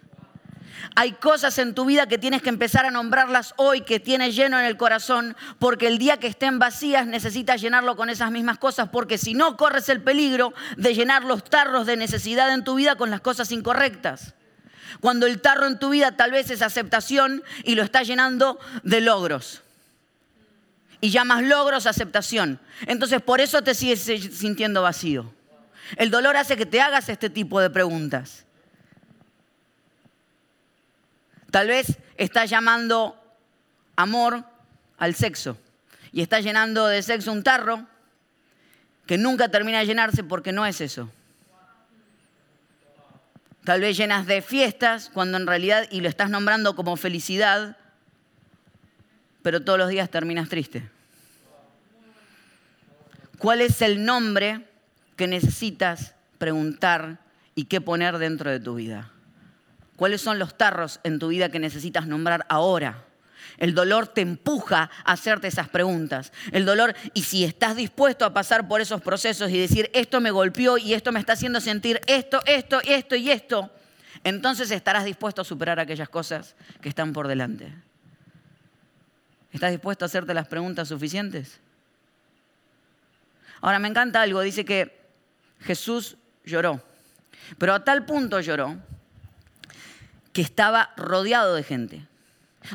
Hay 0.95 1.13
cosas 1.13 1.57
en 1.57 1.73
tu 1.73 1.85
vida 1.85 2.07
que 2.07 2.17
tienes 2.17 2.41
que 2.41 2.49
empezar 2.49 2.85
a 2.85 2.91
nombrarlas 2.91 3.53
hoy, 3.57 3.81
que 3.81 3.99
tienes 3.99 4.35
lleno 4.35 4.57
en 4.59 4.65
el 4.65 4.77
corazón, 4.77 5.35
porque 5.59 5.87
el 5.87 5.97
día 5.97 6.17
que 6.17 6.27
estén 6.27 6.57
vacías 6.59 7.05
necesitas 7.05 7.59
llenarlo 7.59 7.95
con 7.95 8.09
esas 8.09 8.31
mismas 8.31 8.59
cosas, 8.59 8.89
porque 8.89 9.17
si 9.17 9.33
no 9.33 9.57
corres 9.57 9.89
el 9.89 10.01
peligro 10.01 10.53
de 10.77 10.93
llenar 10.93 11.23
los 11.23 11.43
tarros 11.43 11.85
de 11.85 11.97
necesidad 11.97 12.53
en 12.53 12.63
tu 12.63 12.75
vida 12.75 12.95
con 12.95 13.09
las 13.09 13.21
cosas 13.21 13.51
incorrectas. 13.51 14.35
Cuando 15.01 15.25
el 15.25 15.41
tarro 15.41 15.67
en 15.67 15.79
tu 15.79 15.89
vida 15.89 16.15
tal 16.15 16.31
vez 16.31 16.49
es 16.49 16.61
aceptación 16.61 17.43
y 17.63 17.75
lo 17.75 17.83
estás 17.83 18.07
llenando 18.07 18.59
de 18.83 19.01
logros 19.01 19.64
y 21.01 21.09
llamas 21.09 21.43
logros 21.43 21.85
aceptación. 21.85 22.59
Entonces 22.87 23.21
por 23.21 23.41
eso 23.41 23.61
te 23.61 23.73
sigues 23.73 24.01
sintiendo 24.01 24.81
vacío. 24.81 25.33
El 25.97 26.09
dolor 26.09 26.35
hace 26.37 26.57
que 26.57 26.65
te 26.65 26.81
hagas 26.81 27.09
este 27.09 27.29
tipo 27.29 27.59
de 27.59 27.69
preguntas. 27.69 28.45
Tal 31.51 31.67
vez 31.67 31.97
estás 32.17 32.49
llamando 32.49 33.21
amor 33.95 34.43
al 34.97 35.15
sexo 35.15 35.57
y 36.11 36.21
estás 36.21 36.43
llenando 36.43 36.87
de 36.87 37.01
sexo 37.01 37.31
un 37.31 37.43
tarro 37.43 37.85
que 39.05 39.17
nunca 39.17 39.49
termina 39.49 39.79
de 39.79 39.85
llenarse 39.85 40.23
porque 40.23 40.51
no 40.51 40.65
es 40.65 40.81
eso. 40.81 41.09
Tal 43.63 43.81
vez 43.81 43.97
llenas 43.97 44.27
de 44.27 44.41
fiestas 44.41 45.09
cuando 45.13 45.37
en 45.37 45.47
realidad, 45.47 45.87
y 45.89 46.01
lo 46.01 46.09
estás 46.09 46.29
nombrando 46.29 46.75
como 46.75 46.97
felicidad, 46.97 47.77
pero 49.45 49.61
todos 49.61 49.77
los 49.77 49.89
días 49.89 50.09
terminas 50.09 50.49
triste. 50.49 50.89
¿Cuál 53.37 53.61
es 53.61 53.79
el 53.83 54.03
nombre 54.03 54.65
que 55.15 55.27
necesitas 55.27 56.15
preguntar 56.39 57.19
y 57.53 57.65
qué 57.65 57.79
poner 57.79 58.17
dentro 58.17 58.49
de 58.49 58.59
tu 58.59 58.73
vida? 58.73 59.11
¿Cuáles 59.97 60.21
son 60.21 60.39
los 60.39 60.57
tarros 60.57 60.99
en 61.03 61.19
tu 61.19 61.27
vida 61.27 61.49
que 61.49 61.59
necesitas 61.59 62.07
nombrar 62.07 62.47
ahora? 62.49 63.03
El 63.59 63.75
dolor 63.75 64.07
te 64.07 64.21
empuja 64.21 64.89
a 65.03 65.11
hacerte 65.11 65.47
esas 65.47 65.69
preguntas. 65.69 66.33
El 66.51 66.65
dolor, 66.65 66.95
y 67.13 67.21
si 67.21 67.43
estás 67.43 67.75
dispuesto 67.75 68.25
a 68.25 68.33
pasar 68.33 68.67
por 68.67 68.81
esos 68.81 68.99
procesos 69.01 69.51
y 69.51 69.59
decir, 69.59 69.91
esto 69.93 70.21
me 70.21 70.31
golpeó 70.31 70.79
y 70.79 70.95
esto 70.95 71.11
me 71.11 71.19
está 71.19 71.33
haciendo 71.33 71.61
sentir 71.61 72.01
esto, 72.07 72.41
esto, 72.47 72.81
esto 72.83 73.15
y 73.15 73.29
esto, 73.29 73.69
entonces 74.23 74.71
estarás 74.71 75.05
dispuesto 75.05 75.43
a 75.43 75.45
superar 75.45 75.79
aquellas 75.79 76.09
cosas 76.09 76.55
que 76.81 76.89
están 76.89 77.13
por 77.13 77.27
delante. 77.27 77.71
¿Estás 79.55 79.71
dispuesto 79.71 80.03
a 80.03 80.07
hacerte 80.07 80.33
las 80.33 80.49
preguntas 80.49 80.89
suficientes? 80.89 81.61
Ahora 83.61 83.79
me 83.79 83.87
encanta 83.87 84.21
algo, 84.21 84.41
dice 84.41 84.65
que 84.65 84.99
Jesús 85.61 86.17
lloró, 86.43 86.83
pero 87.57 87.73
a 87.73 87.81
tal 87.81 88.05
punto 88.05 88.41
lloró 88.41 88.75
que 90.33 90.41
estaba 90.41 90.91
rodeado 90.97 91.55
de 91.55 91.63
gente. 91.63 92.05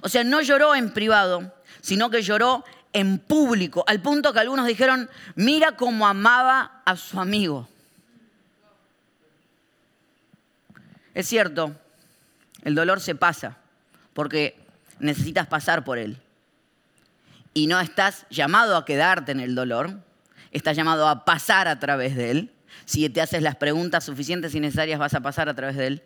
O 0.01 0.09
sea, 0.09 0.25
no 0.25 0.41
lloró 0.41 0.75
en 0.75 0.91
privado, 0.95 1.55
sino 1.83 2.09
que 2.09 2.23
lloró 2.23 2.65
en 2.95 3.19
público, 3.19 3.85
al 3.87 4.01
punto 4.01 4.33
que 4.33 4.41
algunos 4.41 4.67
dijeron, 4.67 5.11
mira 5.35 5.77
cómo 5.77 6.09
amaba 6.09 6.81
a 6.87 6.97
su 6.97 7.21
amigo. 7.21 7.69
Es 11.13 11.29
cierto, 11.29 11.77
el 12.63 12.75
dolor 12.75 13.03
se 13.03 13.15
pasa, 13.15 13.59
porque 14.15 14.59
necesitas 14.99 15.47
pasar 15.47 15.85
por 15.85 15.99
él. 15.99 16.19
Y 17.53 17.67
no 17.67 17.81
estás 17.81 18.27
llamado 18.31 18.77
a 18.77 18.85
quedarte 18.85 19.33
en 19.33 19.41
el 19.41 19.55
dolor, 19.55 20.01
estás 20.53 20.77
llamado 20.77 21.09
a 21.09 21.25
pasar 21.25 21.69
a 21.69 21.81
través 21.81 22.17
de 22.17 22.31
él. 22.31 22.53
Si 22.85 23.09
te 23.09 23.21
haces 23.21 23.43
las 23.43 23.57
preguntas 23.57 24.05
suficientes 24.05 24.55
y 24.55 24.61
necesarias, 24.61 24.99
vas 24.99 25.15
a 25.15 25.21
pasar 25.21 25.49
a 25.49 25.55
través 25.55 25.77
de 25.77 25.87
él. 25.87 26.03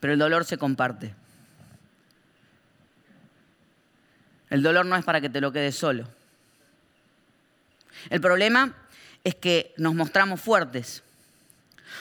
Pero 0.00 0.14
el 0.14 0.18
dolor 0.18 0.44
se 0.44 0.58
comparte. 0.58 1.14
El 4.50 4.62
dolor 4.62 4.84
no 4.84 4.96
es 4.96 5.04
para 5.04 5.20
que 5.20 5.30
te 5.30 5.40
lo 5.40 5.52
quedes 5.52 5.76
solo. 5.76 6.08
El 8.10 8.20
problema 8.20 8.74
es 9.24 9.34
que 9.34 9.72
nos 9.76 9.94
mostramos 9.94 10.40
fuertes, 10.40 11.02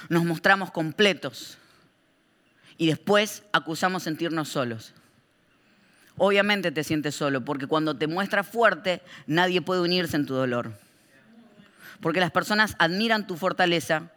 nos 0.09 0.25
mostramos 0.25 0.71
completos 0.71 1.57
y 2.77 2.87
después 2.87 3.43
acusamos 3.51 4.03
sentirnos 4.03 4.49
solos. 4.49 4.93
Obviamente 6.17 6.71
te 6.71 6.83
sientes 6.83 7.15
solo, 7.15 7.43
porque 7.43 7.67
cuando 7.67 7.95
te 7.95 8.07
muestras 8.07 8.47
fuerte, 8.47 9.01
nadie 9.27 9.61
puede 9.61 9.81
unirse 9.81 10.15
en 10.17 10.25
tu 10.25 10.33
dolor. 10.33 10.73
Porque 11.99 12.19
las 12.19 12.31
personas 12.31 12.75
admiran 12.79 13.27
tu 13.27 13.37
fortaleza, 13.37 14.11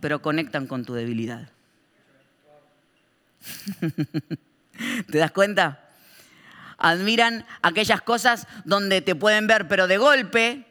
pero 0.00 0.22
conectan 0.22 0.66
con 0.66 0.84
tu 0.84 0.94
debilidad. 0.94 1.48
¿Te 5.10 5.18
das 5.18 5.32
cuenta? 5.32 5.84
Admiran 6.76 7.44
aquellas 7.62 8.00
cosas 8.02 8.46
donde 8.64 9.00
te 9.00 9.16
pueden 9.16 9.46
ver, 9.46 9.66
pero 9.66 9.88
de 9.88 9.98
golpe 9.98 10.67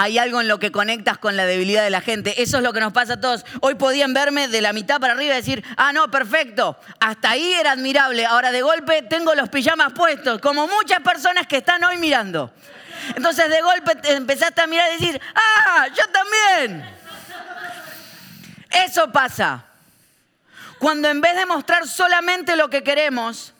hay 0.00 0.16
algo 0.16 0.40
en 0.40 0.46
lo 0.46 0.60
que 0.60 0.70
conectas 0.70 1.18
con 1.18 1.36
la 1.36 1.44
debilidad 1.44 1.82
de 1.82 1.90
la 1.90 2.00
gente. 2.00 2.40
Eso 2.40 2.58
es 2.58 2.62
lo 2.62 2.72
que 2.72 2.78
nos 2.78 2.92
pasa 2.92 3.14
a 3.14 3.20
todos. 3.20 3.44
Hoy 3.60 3.74
podían 3.74 4.14
verme 4.14 4.46
de 4.46 4.60
la 4.60 4.72
mitad 4.72 5.00
para 5.00 5.14
arriba 5.14 5.34
y 5.34 5.38
decir, 5.38 5.64
ah, 5.76 5.92
no, 5.92 6.08
perfecto. 6.08 6.78
Hasta 7.00 7.30
ahí 7.30 7.52
era 7.54 7.72
admirable. 7.72 8.24
Ahora 8.24 8.52
de 8.52 8.62
golpe 8.62 9.02
tengo 9.02 9.34
los 9.34 9.48
pijamas 9.48 9.92
puestos, 9.94 10.40
como 10.40 10.68
muchas 10.68 11.00
personas 11.00 11.48
que 11.48 11.56
están 11.56 11.82
hoy 11.82 11.98
mirando. 11.98 12.54
Entonces 13.16 13.50
de 13.50 13.60
golpe 13.60 13.98
empezaste 14.04 14.60
a 14.60 14.68
mirar 14.68 14.88
y 14.92 15.00
decir, 15.00 15.20
ah, 15.34 15.88
yo 15.88 16.04
también. 16.12 16.96
Eso 18.70 19.10
pasa. 19.10 19.64
Cuando 20.78 21.08
en 21.08 21.20
vez 21.20 21.34
de 21.34 21.44
mostrar 21.44 21.88
solamente 21.88 22.54
lo 22.54 22.70
que 22.70 22.84
queremos, 22.84 23.52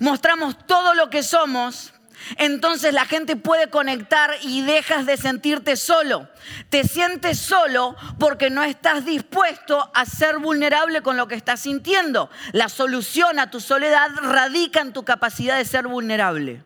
mostramos 0.00 0.66
todo 0.66 0.94
lo 0.94 1.10
que 1.10 1.22
somos, 1.22 1.92
entonces 2.36 2.92
la 2.92 3.04
gente 3.04 3.36
puede 3.36 3.68
conectar 3.70 4.34
y 4.42 4.62
dejas 4.62 5.06
de 5.06 5.16
sentirte 5.16 5.76
solo. 5.76 6.28
Te 6.70 6.84
sientes 6.84 7.38
solo 7.38 7.94
porque 8.18 8.50
no 8.50 8.64
estás 8.64 9.04
dispuesto 9.04 9.90
a 9.94 10.04
ser 10.04 10.38
vulnerable 10.38 11.02
con 11.02 11.16
lo 11.16 11.28
que 11.28 11.36
estás 11.36 11.60
sintiendo. 11.60 12.30
La 12.52 12.68
solución 12.68 13.38
a 13.38 13.50
tu 13.50 13.60
soledad 13.60 14.10
radica 14.22 14.80
en 14.80 14.92
tu 14.92 15.04
capacidad 15.04 15.56
de 15.56 15.64
ser 15.64 15.86
vulnerable. 15.86 16.64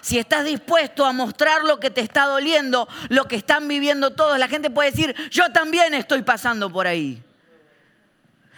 Si 0.00 0.18
estás 0.18 0.44
dispuesto 0.44 1.04
a 1.06 1.12
mostrar 1.12 1.64
lo 1.64 1.80
que 1.80 1.90
te 1.90 2.00
está 2.00 2.26
doliendo, 2.26 2.88
lo 3.08 3.26
que 3.26 3.36
están 3.36 3.68
viviendo 3.68 4.10
todos, 4.10 4.38
la 4.38 4.48
gente 4.48 4.70
puede 4.70 4.90
decir, 4.90 5.14
yo 5.30 5.50
también 5.52 5.94
estoy 5.94 6.22
pasando 6.22 6.70
por 6.70 6.86
ahí. 6.86 7.22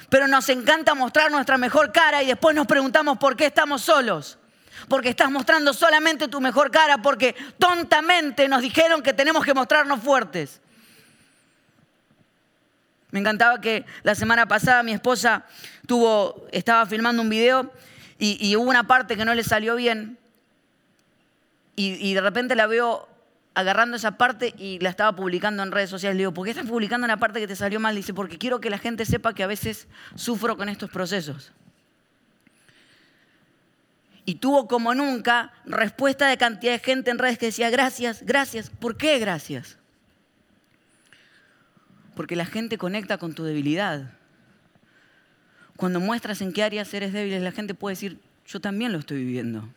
Pero 0.09 0.29
nos 0.29 0.49
encanta 0.49 0.95
mostrar 0.95 1.31
nuestra 1.31 1.59
mejor 1.59 1.93
cara 1.93 2.23
y 2.23 2.27
después 2.27 2.55
nos 2.55 2.67
preguntamos 2.67 3.19
por 3.19 3.37
qué 3.37 3.47
estamos 3.47 3.83
solos 3.83 4.39
porque 4.89 5.11
estás 5.11 5.31
mostrando 5.31 5.73
solamente 5.73 6.29
tu 6.29 6.41
mejor 6.41 6.71
cara, 6.71 6.99
porque 6.99 7.35
tontamente 7.59 8.49
nos 8.49 8.63
dijeron 8.63 9.03
que 9.03 9.13
tenemos 9.13 9.45
que 9.45 9.55
mostrarnos 9.55 10.01
fuertes. 10.01 10.61
Me 13.11 13.21
encantaba 13.21 13.61
que 13.61 13.85
la 14.03 14.15
semana 14.15 14.47
pasada 14.47 14.83
mi 14.83 14.93
esposa 14.93 15.45
tuvo, 15.87 16.47
estaba 16.53 16.85
filmando 16.87 17.23
un 17.23 17.29
video 17.29 17.73
y, 18.19 18.57
hubo 18.57 18.69
una 18.69 18.87
parte 18.87 19.17
que 19.17 19.25
no 19.25 19.35
le 19.35 19.45
salió 19.45 19.77
bien 19.77 20.19
y, 21.77 21.95
y, 21.95 22.15
de 22.15 22.21
repente 22.21 22.57
la 22.57 22.67
veo 22.67 23.09
agarrando 23.55 23.97
esa 23.97 24.19
parte 24.19 24.55
y 24.59 24.79
la 24.81 24.91
estaba 24.91 25.15
publicando 25.15 25.63
en 25.63 25.71
redes 25.71 25.91
sociales. 25.91 26.17
Le 26.17 26.23
digo, 26.23 26.33
¿por 26.33 26.45
qué 26.45 26.51
estás 26.51 26.67
publicando 26.67 27.05
una 27.05 27.19
parte 27.19 27.41
que 27.41 27.47
te 27.47 27.57
salió 27.57 27.81
mal? 27.81 27.95
Dice, 27.95 28.13
porque 28.15 28.39
quiero 28.39 28.61
que 28.61 28.71
la 28.71 28.79
gente 28.79 29.05
sepa 29.05 29.35
que 29.35 29.43
a 29.43 29.47
veces 29.47 29.87
sufro 30.15 30.57
con 30.57 30.69
estos 30.69 30.91
procesos 30.91 31.53
y 34.27 34.35
tuvo 34.35 34.67
como 34.67 34.93
nunca 34.93 35.53
respuesta 35.65 36.27
de 36.27 36.37
cantidad 36.37 36.73
de 36.73 36.81
gente 36.81 37.13
en 37.13 37.19
redes 37.19 37.39
que 37.39 37.47
decía, 37.47 37.71
gracias, 37.71 38.23
gracias. 38.25 38.71
¿Por 38.71 38.97
qué 38.97 39.21
gracias? 39.21 39.79
Porque 42.17 42.35
la 42.35 42.45
gente 42.45 42.77
conecta 42.77 43.19
con 43.19 43.35
tu 43.35 43.45
debilidad. 43.45 44.11
Cuando 45.77 46.01
muestras 46.01 46.41
en 46.41 46.53
qué 46.53 46.65
áreas 46.65 46.93
eres 46.93 47.13
débil, 47.13 47.43
la 47.45 47.53
gente 47.53 47.75
puede 47.75 47.93
decir, 47.93 48.19
yo 48.47 48.61
también 48.61 48.93
lo 48.93 48.99
estoy 48.99 49.19
viviendo. 49.19 49.69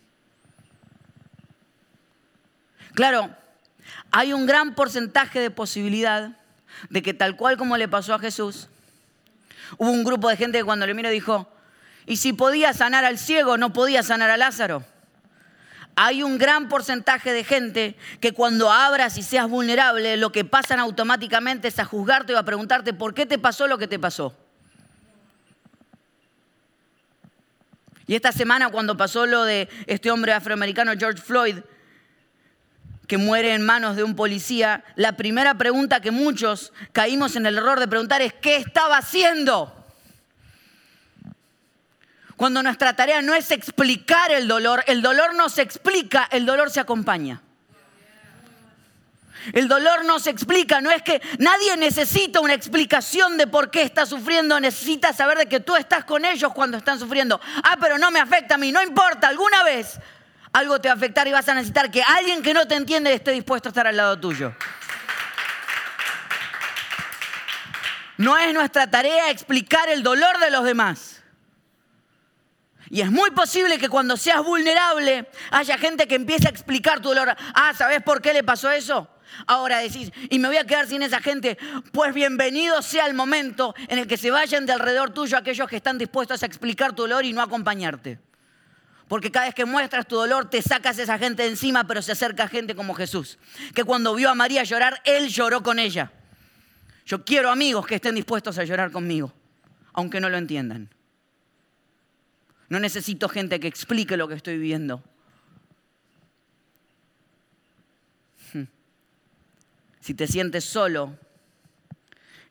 Claro, 2.95 3.29
hay 4.09 4.33
un 4.33 4.47
gran 4.47 4.73
porcentaje 4.73 5.39
de 5.39 5.51
posibilidad 5.51 6.35
de 6.89 7.03
que 7.03 7.13
tal 7.13 7.35
cual 7.35 7.55
como 7.55 7.77
le 7.77 7.87
pasó 7.87 8.15
a 8.15 8.19
Jesús, 8.19 8.67
hubo 9.77 9.91
un 9.91 10.03
grupo 10.03 10.27
de 10.27 10.37
gente 10.37 10.57
que 10.57 10.63
cuando 10.63 10.87
le 10.87 10.95
miró 10.95 11.11
dijo, 11.11 11.47
y 12.09 12.17
si 12.17 12.33
podía 12.33 12.73
sanar 12.73 13.05
al 13.05 13.19
ciego, 13.19 13.55
no 13.55 13.71
podía 13.71 14.01
sanar 14.01 14.31
a 14.31 14.37
Lázaro. 14.37 14.83
Hay 15.95 16.23
un 16.23 16.39
gran 16.39 16.67
porcentaje 16.67 17.31
de 17.31 17.43
gente 17.43 17.95
que 18.19 18.31
cuando 18.31 18.71
abras 18.71 19.15
y 19.19 19.21
seas 19.21 19.47
vulnerable, 19.47 20.17
lo 20.17 20.31
que 20.31 20.43
pasan 20.43 20.79
automáticamente 20.79 21.67
es 21.67 21.77
a 21.77 21.85
juzgarte 21.85 22.33
o 22.33 22.39
a 22.39 22.43
preguntarte 22.43 22.93
por 22.93 23.13
qué 23.13 23.27
te 23.27 23.37
pasó 23.37 23.67
lo 23.67 23.77
que 23.77 23.87
te 23.87 23.99
pasó. 23.99 24.35
Y 28.07 28.15
esta 28.15 28.31
semana 28.31 28.69
cuando 28.69 28.97
pasó 28.97 29.27
lo 29.27 29.43
de 29.43 29.69
este 29.85 30.09
hombre 30.09 30.33
afroamericano 30.33 30.93
George 30.97 31.21
Floyd, 31.21 31.57
que 33.05 33.19
muere 33.19 33.53
en 33.53 33.61
manos 33.61 33.95
de 33.95 34.03
un 34.03 34.15
policía, 34.15 34.83
la 34.95 35.15
primera 35.15 35.59
pregunta 35.59 36.01
que 36.01 36.09
muchos 36.09 36.73
caímos 36.91 37.35
en 37.35 37.45
el 37.45 37.59
error 37.59 37.79
de 37.79 37.87
preguntar 37.87 38.23
es, 38.23 38.33
¿qué 38.33 38.55
estaba 38.55 38.97
haciendo? 38.97 39.78
Cuando 42.39 42.63
nuestra 42.63 42.95
tarea 42.95 43.21
no 43.21 43.33
es 43.33 43.51
explicar 43.51 44.31
el 44.31 44.47
dolor, 44.47 44.81
el 44.87 45.01
dolor 45.01 45.35
no 45.35 45.49
se 45.49 45.61
explica, 45.61 46.25
el 46.31 46.45
dolor 46.45 46.71
se 46.71 46.79
acompaña. 46.79 47.41
El 49.51 49.67
dolor 49.67 50.05
no 50.05 50.19
se 50.19 50.29
explica, 50.29 50.79
no 50.79 50.89
es 50.89 51.01
que 51.01 51.21
nadie 51.37 51.75
necesita 51.75 52.39
una 52.39 52.53
explicación 52.53 53.35
de 53.35 53.45
por 53.45 53.69
qué 53.69 53.81
está 53.81 54.05
sufriendo, 54.05 54.57
necesita 54.57 55.11
saber 55.11 55.37
de 55.37 55.45
que 55.47 55.59
tú 55.59 55.75
estás 55.75 56.05
con 56.05 56.23
ellos 56.23 56.53
cuando 56.53 56.77
están 56.77 56.97
sufriendo. 56.97 57.41
Ah, 57.61 57.75
pero 57.77 57.97
no 57.97 58.09
me 58.09 58.21
afecta 58.21 58.55
a 58.55 58.57
mí, 58.57 58.71
no 58.71 58.81
importa, 58.81 59.27
alguna 59.27 59.61
vez 59.63 59.99
algo 60.53 60.79
te 60.79 60.87
va 60.87 60.93
a 60.93 60.95
afectar 60.95 61.27
y 61.27 61.33
vas 61.33 61.49
a 61.49 61.55
necesitar 61.55 61.91
que 61.91 62.01
alguien 62.01 62.41
que 62.41 62.53
no 62.53 62.65
te 62.65 62.75
entiende 62.75 63.13
esté 63.13 63.31
dispuesto 63.31 63.67
a 63.67 63.71
estar 63.71 63.85
al 63.85 63.97
lado 63.97 64.17
tuyo. 64.17 64.55
No 68.15 68.37
es 68.37 68.53
nuestra 68.53 68.89
tarea 68.89 69.29
explicar 69.29 69.89
el 69.89 70.03
dolor 70.03 70.39
de 70.39 70.51
los 70.51 70.63
demás. 70.63 71.18
Y 72.89 73.01
es 73.01 73.11
muy 73.11 73.29
posible 73.31 73.77
que 73.77 73.87
cuando 73.87 74.17
seas 74.17 74.43
vulnerable 74.43 75.29
haya 75.51 75.77
gente 75.77 76.07
que 76.07 76.15
empiece 76.15 76.47
a 76.47 76.51
explicar 76.51 77.01
tu 77.01 77.09
dolor. 77.09 77.35
Ah, 77.53 77.73
¿sabes 77.77 78.01
por 78.01 78.21
qué 78.21 78.33
le 78.33 78.43
pasó 78.43 78.71
eso? 78.71 79.07
Ahora 79.45 79.79
decís, 79.79 80.11
y 80.29 80.39
me 80.39 80.47
voy 80.47 80.57
a 80.57 80.65
quedar 80.65 80.87
sin 80.87 81.03
esa 81.03 81.21
gente. 81.21 81.57
Pues 81.91 82.13
bienvenido 82.13 82.81
sea 82.81 83.05
el 83.05 83.13
momento 83.13 83.75
en 83.87 83.99
el 83.99 84.07
que 84.07 84.17
se 84.17 84.31
vayan 84.31 84.65
de 84.65 84.73
alrededor 84.73 85.11
tuyo 85.11 85.37
aquellos 85.37 85.67
que 85.69 85.75
están 85.75 85.99
dispuestos 85.99 86.41
a 86.41 86.47
explicar 86.47 86.93
tu 86.93 87.03
dolor 87.03 87.25
y 87.25 87.33
no 87.33 87.41
acompañarte. 87.41 88.19
Porque 89.07 89.31
cada 89.31 89.47
vez 89.47 89.55
que 89.55 89.65
muestras 89.65 90.07
tu 90.07 90.15
dolor 90.15 90.49
te 90.49 90.61
sacas 90.61 90.97
esa 90.97 91.17
gente 91.19 91.43
de 91.43 91.49
encima, 91.49 91.85
pero 91.85 92.01
se 92.01 92.11
acerca 92.11 92.47
gente 92.47 92.75
como 92.75 92.95
Jesús. 92.95 93.37
Que 93.75 93.83
cuando 93.83 94.15
vio 94.15 94.29
a 94.29 94.35
María 94.35 94.63
llorar, 94.63 95.01
él 95.03 95.29
lloró 95.29 95.61
con 95.61 95.77
ella. 95.79 96.11
Yo 97.05 97.23
quiero 97.23 97.51
amigos 97.51 97.85
que 97.87 97.95
estén 97.95 98.15
dispuestos 98.15 98.57
a 98.57 98.63
llorar 98.63 98.91
conmigo, 98.91 99.33
aunque 99.93 100.19
no 100.19 100.29
lo 100.29 100.37
entiendan. 100.37 100.89
No 102.69 102.79
necesito 102.79 103.27
gente 103.27 103.59
que 103.59 103.67
explique 103.67 104.15
lo 104.15 104.27
que 104.27 104.35
estoy 104.35 104.57
viviendo. 104.57 105.03
Hmm. 108.53 108.65
Si 109.99 110.13
te 110.13 110.27
sientes 110.27 110.65
solo, 110.65 111.17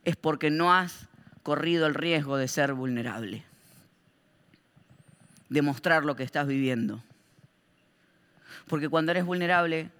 es 0.04 0.16
porque 0.16 0.50
no 0.50 0.74
has 0.74 1.06
corrido 1.44 1.86
el 1.86 1.94
riesgo 1.94 2.36
de 2.36 2.48
ser 2.48 2.74
vulnerable, 2.74 3.44
de 5.48 5.62
mostrar 5.62 6.04
lo 6.04 6.16
que 6.16 6.24
estás 6.24 6.48
viviendo. 6.48 7.02
Porque 8.66 8.88
cuando 8.88 9.12
eres 9.12 9.24
vulnerable, 9.24 9.90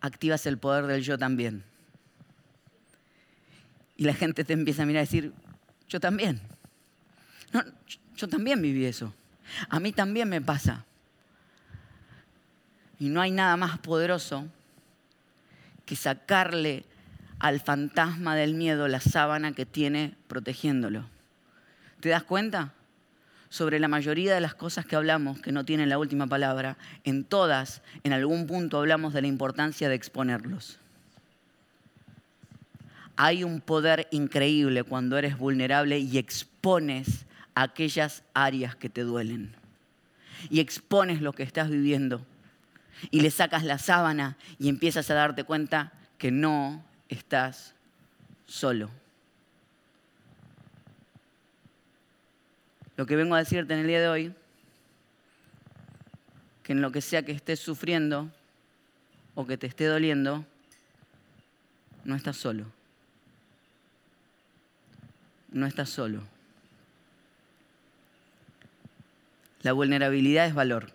activas 0.00 0.46
el 0.46 0.58
poder 0.58 0.86
del 0.86 1.02
yo 1.02 1.18
también. 1.18 1.62
Y 3.96 4.04
la 4.04 4.14
gente 4.14 4.42
te 4.44 4.54
empieza 4.54 4.84
a 4.84 4.86
mirar 4.86 5.02
y 5.02 5.06
decir, 5.06 5.32
yo 5.86 6.00
también. 6.00 6.40
No, 7.52 7.62
yo 8.16 8.28
también 8.28 8.62
viví 8.62 8.86
eso. 8.86 9.12
A 9.68 9.80
mí 9.80 9.92
también 9.92 10.28
me 10.28 10.40
pasa. 10.40 10.84
Y 12.98 13.08
no 13.08 13.20
hay 13.20 13.30
nada 13.30 13.56
más 13.56 13.78
poderoso 13.78 14.46
que 15.86 15.96
sacarle 15.96 16.84
al 17.38 17.60
fantasma 17.60 18.36
del 18.36 18.54
miedo 18.54 18.86
la 18.86 19.00
sábana 19.00 19.52
que 19.52 19.66
tiene 19.66 20.14
protegiéndolo. 20.28 21.04
¿Te 22.00 22.10
das 22.10 22.22
cuenta? 22.22 22.74
Sobre 23.48 23.80
la 23.80 23.88
mayoría 23.88 24.34
de 24.34 24.40
las 24.40 24.54
cosas 24.54 24.86
que 24.86 24.94
hablamos 24.94 25.40
que 25.40 25.50
no 25.50 25.64
tienen 25.64 25.88
la 25.88 25.98
última 25.98 26.26
palabra, 26.26 26.76
en 27.02 27.24
todas, 27.24 27.82
en 28.04 28.12
algún 28.12 28.46
punto 28.46 28.78
hablamos 28.78 29.12
de 29.12 29.22
la 29.22 29.26
importancia 29.26 29.88
de 29.88 29.96
exponerlos. 29.96 30.78
Hay 33.16 33.42
un 33.42 33.60
poder 33.60 34.06
increíble 34.12 34.84
cuando 34.84 35.18
eres 35.18 35.36
vulnerable 35.36 35.98
y 35.98 36.16
expones 36.18 37.26
aquellas 37.54 38.22
áreas 38.34 38.76
que 38.76 38.88
te 38.88 39.02
duelen. 39.02 39.54
Y 40.48 40.60
expones 40.60 41.20
lo 41.20 41.32
que 41.32 41.42
estás 41.42 41.70
viviendo. 41.70 42.24
Y 43.10 43.20
le 43.20 43.30
sacas 43.30 43.64
la 43.64 43.78
sábana 43.78 44.36
y 44.58 44.68
empiezas 44.68 45.10
a 45.10 45.14
darte 45.14 45.44
cuenta 45.44 45.92
que 46.18 46.30
no 46.30 46.84
estás 47.08 47.74
solo. 48.46 48.90
Lo 52.96 53.06
que 53.06 53.16
vengo 53.16 53.34
a 53.34 53.38
decirte 53.38 53.72
en 53.72 53.80
el 53.80 53.86
día 53.86 54.00
de 54.00 54.08
hoy, 54.08 54.34
que 56.62 56.72
en 56.72 56.82
lo 56.82 56.92
que 56.92 57.00
sea 57.00 57.22
que 57.22 57.32
estés 57.32 57.58
sufriendo 57.58 58.30
o 59.34 59.46
que 59.46 59.56
te 59.56 59.66
esté 59.66 59.86
doliendo, 59.86 60.44
no 62.04 62.14
estás 62.14 62.36
solo. 62.36 62.66
No 65.50 65.66
estás 65.66 65.88
solo. 65.88 66.22
La 69.62 69.72
vulnerabilidad 69.72 70.46
es 70.46 70.54
valor. 70.54 70.90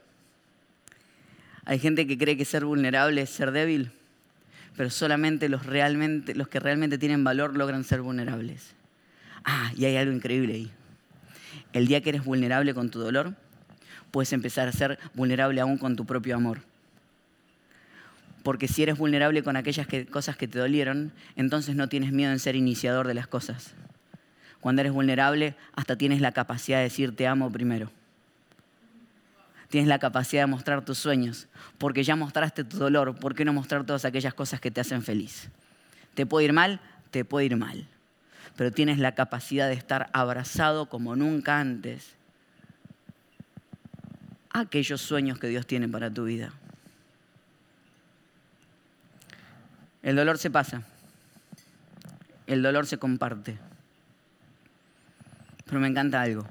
Hay 1.65 1.79
gente 1.79 2.07
que 2.07 2.17
cree 2.17 2.37
que 2.37 2.45
ser 2.45 2.65
vulnerable 2.65 3.21
es 3.21 3.29
ser 3.29 3.51
débil, 3.51 3.91
pero 4.75 4.89
solamente 4.89 5.49
los, 5.49 5.65
realmente, 5.65 6.35
los 6.35 6.47
que 6.47 6.59
realmente 6.59 6.97
tienen 6.97 7.23
valor 7.23 7.55
logran 7.55 7.83
ser 7.83 8.01
vulnerables. 8.01 8.73
Ah, 9.43 9.71
y 9.75 9.85
hay 9.85 9.97
algo 9.97 10.13
increíble 10.13 10.53
ahí. 10.53 10.71
El 11.73 11.87
día 11.87 12.01
que 12.01 12.09
eres 12.09 12.23
vulnerable 12.23 12.73
con 12.73 12.89
tu 12.89 12.99
dolor, 12.99 13.33
puedes 14.11 14.33
empezar 14.33 14.67
a 14.67 14.71
ser 14.71 14.97
vulnerable 15.13 15.61
aún 15.61 15.77
con 15.77 15.95
tu 15.95 16.05
propio 16.05 16.35
amor. 16.35 16.61
Porque 18.43 18.67
si 18.67 18.83
eres 18.83 18.97
vulnerable 18.97 19.43
con 19.43 19.57
aquellas 19.57 19.87
cosas 20.11 20.37
que 20.37 20.47
te 20.47 20.59
dolieron, 20.59 21.11
entonces 21.35 21.75
no 21.75 21.89
tienes 21.89 22.11
miedo 22.11 22.31
en 22.31 22.39
ser 22.39 22.55
iniciador 22.55 23.07
de 23.07 23.15
las 23.15 23.27
cosas. 23.27 23.73
Cuando 24.59 24.81
eres 24.81 24.93
vulnerable, 24.93 25.55
hasta 25.73 25.97
tienes 25.97 26.21
la 26.21 26.31
capacidad 26.31 26.77
de 26.77 26.83
decir 26.83 27.15
te 27.15 27.27
amo 27.27 27.51
primero 27.51 27.91
tienes 29.69 29.87
la 29.87 29.99
capacidad 29.99 30.43
de 30.43 30.47
mostrar 30.47 30.85
tus 30.85 30.97
sueños, 30.97 31.47
porque 31.77 32.03
ya 32.03 32.15
mostraste 32.15 32.63
tu 32.63 32.77
dolor, 32.77 33.15
¿por 33.15 33.35
qué 33.35 33.45
no 33.45 33.53
mostrar 33.53 33.85
todas 33.85 34.05
aquellas 34.05 34.33
cosas 34.33 34.59
que 34.59 34.71
te 34.71 34.81
hacen 34.81 35.01
feliz? 35.03 35.49
¿Te 36.13 36.25
puede 36.25 36.45
ir 36.45 36.53
mal? 36.53 36.79
Te 37.11 37.25
puede 37.25 37.45
ir 37.45 37.57
mal, 37.57 37.87
pero 38.55 38.71
tienes 38.71 38.99
la 38.99 39.13
capacidad 39.13 39.67
de 39.67 39.73
estar 39.73 40.09
abrazado 40.13 40.87
como 40.87 41.15
nunca 41.15 41.59
antes 41.59 42.15
aquellos 44.49 45.01
sueños 45.01 45.37
que 45.37 45.47
Dios 45.47 45.67
tiene 45.67 45.89
para 45.89 46.09
tu 46.09 46.25
vida. 46.25 46.53
El 50.01 50.15
dolor 50.15 50.37
se 50.37 50.49
pasa, 50.49 50.83
el 52.47 52.61
dolor 52.61 52.85
se 52.85 52.97
comparte, 52.97 53.57
pero 55.65 55.79
me 55.79 55.87
encanta 55.87 56.21
algo. 56.21 56.45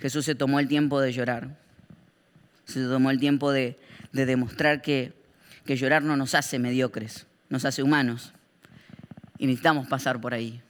Jesús 0.00 0.24
se 0.24 0.34
tomó 0.34 0.60
el 0.60 0.68
tiempo 0.68 1.00
de 1.00 1.12
llorar. 1.12 1.56
Se 2.64 2.84
tomó 2.84 3.10
el 3.10 3.18
tiempo 3.18 3.50
de, 3.50 3.78
demostrar 4.12 4.82
que, 4.82 5.12
llorar 5.66 6.02
no 6.02 6.16
nos 6.16 6.34
hace 6.34 6.58
mediocres, 6.58 7.26
nos 7.48 7.64
hace 7.64 7.82
humanos. 7.82 8.32
Y 9.38 9.46
necesitamos 9.46 9.86
pasar 9.88 10.20
por 10.20 10.34
ahí. 10.34 10.60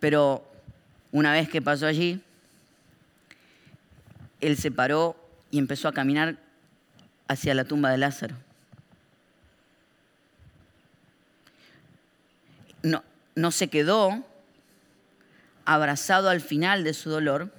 Pero 0.00 0.46
una 1.10 1.32
vez 1.32 1.48
que 1.48 1.62
pasó 1.62 1.86
allí, 1.86 2.20
él 4.40 4.56
se 4.56 4.70
paró 4.70 5.16
y 5.50 5.58
empezó 5.58 5.88
a 5.88 5.92
caminar 5.92 6.36
hacia 7.28 7.54
la 7.54 7.64
tumba 7.64 7.90
de 7.90 7.98
Lázaro. 7.98 8.36
No, 12.82 13.02
no 13.34 13.50
se 13.50 13.68
quedó 13.68 14.24
abrazado 15.66 16.30
al 16.30 16.40
final 16.40 16.84
de 16.84 16.94
su 16.94 17.10
dolor, 17.10 17.52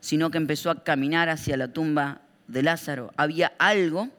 sino 0.00 0.30
que 0.30 0.38
empezó 0.38 0.70
a 0.70 0.84
caminar 0.84 1.28
hacia 1.28 1.56
la 1.56 1.68
tumba 1.68 2.20
de 2.46 2.62
Lázaro. 2.62 3.12
Había 3.16 3.52
algo 3.58 4.10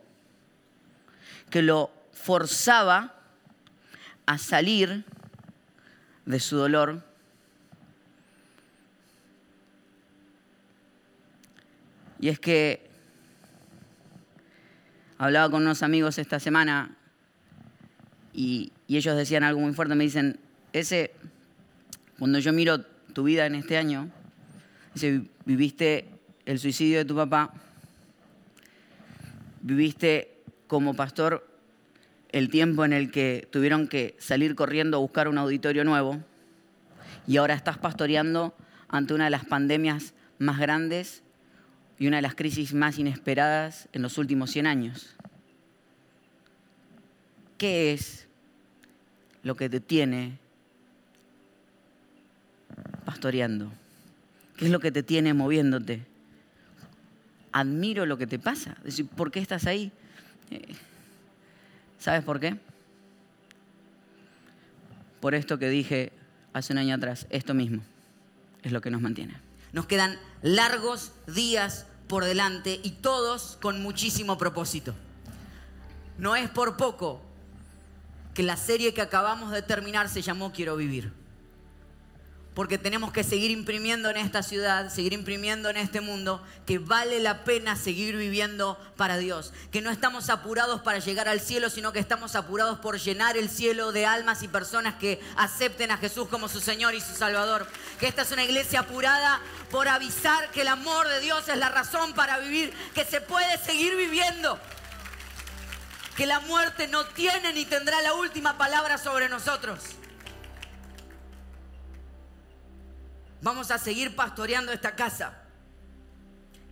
que 1.49 1.61
lo 1.61 1.91
forzaba 2.11 3.15
a 4.25 4.37
salir 4.37 5.05
de 6.25 6.39
su 6.39 6.57
dolor. 6.57 7.03
Y 12.19 12.29
es 12.29 12.39
que 12.39 12.89
hablaba 15.17 15.49
con 15.51 15.61
unos 15.61 15.83
amigos 15.83 16.17
esta 16.17 16.39
semana 16.39 16.95
y, 18.33 18.71
ellos 18.87 19.15
decían 19.15 19.43
algo 19.43 19.59
muy 19.61 19.73
fuerte, 19.73 19.95
me 19.95 20.03
dicen, 20.03 20.39
ese 20.73 21.11
cuando 22.17 22.39
yo 22.39 22.53
miro 22.53 22.81
tu 22.81 23.23
vida 23.23 23.45
en 23.45 23.55
este 23.55 23.77
año, 23.77 24.09
viviste 25.45 26.05
el 26.45 26.59
suicidio 26.59 26.99
de 26.99 27.05
tu 27.05 27.15
papá, 27.15 27.53
viviste 29.61 30.41
como 30.67 30.93
pastor 30.93 31.47
el 32.29 32.49
tiempo 32.49 32.85
en 32.85 32.93
el 32.93 33.11
que 33.11 33.47
tuvieron 33.51 33.87
que 33.87 34.15
salir 34.19 34.55
corriendo 34.55 34.97
a 34.97 34.99
buscar 34.99 35.27
un 35.27 35.37
auditorio 35.37 35.83
nuevo 35.83 36.23
y 37.27 37.37
ahora 37.37 37.53
estás 37.53 37.77
pastoreando 37.77 38.55
ante 38.87 39.13
una 39.13 39.25
de 39.25 39.29
las 39.31 39.45
pandemias 39.45 40.13
más 40.37 40.59
grandes 40.59 41.23
y 41.97 42.07
una 42.07 42.17
de 42.17 42.21
las 42.21 42.35
crisis 42.35 42.73
más 42.73 42.99
inesperadas 42.99 43.89
en 43.93 44.01
los 44.01 44.17
últimos 44.17 44.51
100 44.51 44.67
años. 44.67 45.15
¿Qué 47.57 47.93
es 47.93 48.27
lo 49.43 49.55
que 49.55 49.69
te 49.69 49.79
tiene 49.79 50.44
¿Qué 54.55 54.65
es 54.65 54.71
lo 54.71 54.79
que 54.79 54.91
te 54.91 55.03
tiene 55.03 55.33
moviéndote? 55.33 56.05
Admiro 57.51 58.05
lo 58.05 58.17
que 58.17 58.27
te 58.27 58.39
pasa. 58.39 58.77
¿por 59.15 59.31
qué 59.31 59.39
estás 59.39 59.65
ahí? 59.65 59.91
Eh, 60.51 60.75
¿Sabes 61.99 62.23
por 62.23 62.39
qué? 62.39 62.57
Por 65.19 65.33
esto 65.33 65.57
que 65.57 65.69
dije 65.69 66.11
hace 66.53 66.73
un 66.73 66.79
año 66.79 66.95
atrás, 66.95 67.25
esto 67.29 67.53
mismo 67.53 67.81
es 68.61 68.71
lo 68.71 68.81
que 68.81 68.91
nos 68.91 69.01
mantiene. 69.01 69.35
Nos 69.73 69.87
quedan 69.87 70.17
largos 70.41 71.11
días 71.27 71.87
por 72.07 72.25
delante 72.25 72.79
y 72.83 72.91
todos 72.91 73.57
con 73.61 73.81
muchísimo 73.81 74.37
propósito. 74.37 74.93
No 76.17 76.35
es 76.35 76.49
por 76.49 76.77
poco 76.77 77.21
que 78.33 78.43
la 78.43 78.55
serie 78.55 78.93
que 78.93 79.01
acabamos 79.01 79.51
de 79.51 79.61
terminar 79.61 80.09
se 80.09 80.21
llamó 80.21 80.51
Quiero 80.51 80.75
vivir 80.75 81.24
porque 82.55 82.77
tenemos 82.77 83.11
que 83.11 83.25
seguir 83.25 83.51
imprimiendo 83.51 84.09
en 84.09 84.15
esta 84.15 84.41
ciudad, 84.41 84.89
seguir 84.89 85.11
imprimiendo 85.11 85.69
en 85.69 85.75
este 85.75 85.99
mundo, 85.99 86.41
que 86.65 86.79
vale 86.79 87.19
la 87.19 87.43
pena 87.43 87.75
seguir 87.75 88.15
viviendo 88.15 88.79
para 88.95 89.17
Dios, 89.17 89.51
que 89.73 89.81
no 89.81 89.91
estamos 89.91 90.29
apurados 90.29 90.81
para 90.81 90.99
llegar 90.99 91.27
al 91.27 91.41
cielo, 91.41 91.69
sino 91.69 91.91
que 91.91 91.99
estamos 91.99 92.33
apurados 92.33 92.79
por 92.79 92.97
llenar 92.97 93.35
el 93.35 93.49
cielo 93.49 93.91
de 93.91 94.05
almas 94.05 94.41
y 94.41 94.47
personas 94.47 94.95
que 94.95 95.19
acepten 95.35 95.91
a 95.91 95.97
Jesús 95.97 96.29
como 96.29 96.47
su 96.47 96.61
Señor 96.61 96.95
y 96.95 97.01
su 97.01 97.13
Salvador, 97.13 97.67
que 97.99 98.07
esta 98.07 98.21
es 98.21 98.31
una 98.31 98.45
iglesia 98.45 98.79
apurada 98.79 99.41
por 99.69 99.89
avisar 99.89 100.49
que 100.51 100.61
el 100.61 100.69
amor 100.69 101.09
de 101.09 101.19
Dios 101.19 101.49
es 101.49 101.57
la 101.57 101.67
razón 101.67 102.13
para 102.13 102.39
vivir, 102.39 102.73
que 102.93 103.03
se 103.03 103.19
puede 103.19 103.57
seguir 103.65 103.97
viviendo, 103.97 104.57
que 106.15 106.25
la 106.25 106.39
muerte 106.39 106.87
no 106.87 107.05
tiene 107.07 107.51
ni 107.51 107.65
tendrá 107.65 108.01
la 108.01 108.13
última 108.13 108.57
palabra 108.57 108.97
sobre 108.97 109.27
nosotros. 109.27 109.81
Vamos 113.45 113.69
a 113.69 113.77
seguir 113.77 114.15
pastoreando 114.15 114.71
esta 114.71 114.95
casa. 114.95 115.35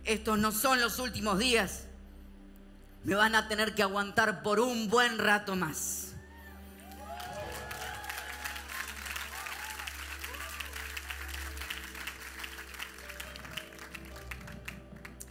Estos 0.02 0.36
no 0.40 0.50
son 0.50 0.80
los 0.80 0.98
últimos 0.98 1.38
días. 1.38 1.84
Me 3.04 3.14
van 3.14 3.36
a 3.36 3.46
tener 3.46 3.76
que 3.76 3.84
aguantar 3.84 4.42
por 4.42 4.58
un 4.58 4.90
buen 4.90 5.18
rato 5.18 5.54
más. 5.54 6.14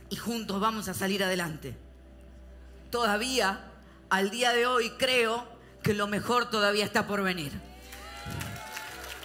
Y 0.10 0.16
juntos 0.16 0.62
vamos 0.62 0.88
a 0.88 0.94
salir 0.94 1.26
adelante. 1.26 1.76
Todavía 2.90 3.70
al 4.10 4.30
día 4.30 4.54
de 4.54 4.66
hoy 4.66 4.92
creo 4.92 5.46
que 5.84 5.94
lo 5.94 6.08
mejor 6.08 6.50
todavía 6.50 6.86
está 6.86 7.06
por 7.06 7.22
venir. 7.22 7.73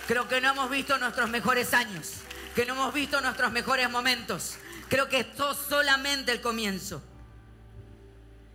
Creo 0.08 0.26
que 0.26 0.40
no 0.40 0.52
hemos 0.52 0.70
visto 0.70 0.96
nuestros 0.96 1.28
mejores 1.28 1.74
años, 1.74 2.22
que 2.54 2.64
no 2.64 2.72
hemos 2.72 2.94
visto 2.94 3.20
nuestros 3.20 3.52
mejores 3.52 3.90
momentos. 3.90 4.56
Creo 4.88 5.06
que 5.10 5.20
esto 5.20 5.50
es 5.52 5.58
solamente 5.58 6.32
el 6.32 6.40
comienzo. 6.40 7.02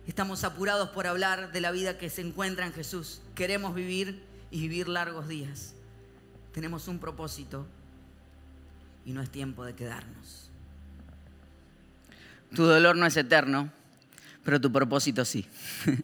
Estamos 0.04 0.42
apurados 0.42 0.88
por 0.88 1.06
hablar 1.06 1.52
de 1.52 1.60
la 1.60 1.70
vida 1.70 1.96
que 1.96 2.10
se 2.10 2.22
encuentra 2.22 2.66
en 2.66 2.72
Jesús. 2.72 3.20
Queremos 3.36 3.72
vivir 3.72 4.20
y 4.50 4.62
vivir 4.62 4.88
largos 4.88 5.28
días. 5.28 5.76
Tenemos 6.52 6.88
un 6.88 6.98
propósito 6.98 7.68
y 9.06 9.12
no 9.12 9.22
es 9.22 9.30
tiempo 9.30 9.64
de 9.64 9.76
quedarnos. 9.76 10.50
Tu 12.52 12.64
dolor 12.64 12.96
no 12.96 13.06
es 13.06 13.16
eterno, 13.16 13.70
pero 14.42 14.60
tu 14.60 14.72
propósito 14.72 15.24
sí. 15.24 15.46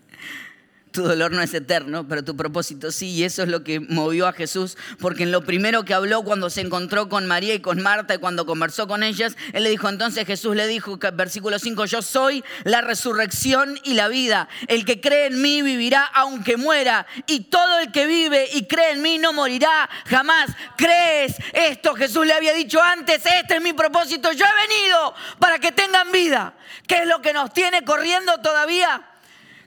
Tu 0.92 1.04
dolor 1.04 1.30
no 1.30 1.40
es 1.40 1.54
eterno, 1.54 2.08
pero 2.08 2.24
tu 2.24 2.36
propósito 2.36 2.90
sí. 2.90 3.10
Y 3.10 3.24
eso 3.24 3.42
es 3.42 3.48
lo 3.48 3.62
que 3.62 3.78
movió 3.78 4.26
a 4.26 4.32
Jesús, 4.32 4.76
porque 4.98 5.22
en 5.22 5.30
lo 5.30 5.44
primero 5.44 5.84
que 5.84 5.94
habló 5.94 6.22
cuando 6.22 6.50
se 6.50 6.62
encontró 6.62 7.08
con 7.08 7.26
María 7.26 7.54
y 7.54 7.60
con 7.60 7.80
Marta 7.80 8.14
y 8.14 8.18
cuando 8.18 8.44
conversó 8.44 8.88
con 8.88 9.02
ellas, 9.02 9.36
él 9.52 9.62
le 9.62 9.70
dijo, 9.70 9.88
entonces 9.88 10.26
Jesús 10.26 10.56
le 10.56 10.66
dijo, 10.66 10.98
versículo 11.12 11.58
5, 11.58 11.84
yo 11.84 12.02
soy 12.02 12.42
la 12.64 12.80
resurrección 12.80 13.78
y 13.84 13.94
la 13.94 14.08
vida. 14.08 14.48
El 14.66 14.84
que 14.84 15.00
cree 15.00 15.26
en 15.26 15.40
mí 15.40 15.62
vivirá 15.62 16.04
aunque 16.04 16.56
muera. 16.56 17.06
Y 17.26 17.44
todo 17.44 17.78
el 17.78 17.92
que 17.92 18.06
vive 18.06 18.48
y 18.52 18.66
cree 18.66 18.92
en 18.92 19.02
mí 19.02 19.18
no 19.18 19.32
morirá 19.32 19.88
jamás. 20.06 20.50
¿Crees 20.76 21.36
esto? 21.52 21.94
Jesús 21.94 22.26
le 22.26 22.32
había 22.32 22.52
dicho 22.52 22.82
antes, 22.82 23.24
este 23.24 23.56
es 23.56 23.62
mi 23.62 23.72
propósito. 23.72 24.32
Yo 24.32 24.44
he 24.44 24.68
venido 24.68 25.14
para 25.38 25.58
que 25.58 25.70
tengan 25.70 26.10
vida. 26.10 26.54
¿Qué 26.86 27.02
es 27.02 27.06
lo 27.06 27.22
que 27.22 27.32
nos 27.32 27.52
tiene 27.52 27.84
corriendo 27.84 28.38
todavía? 28.38 29.09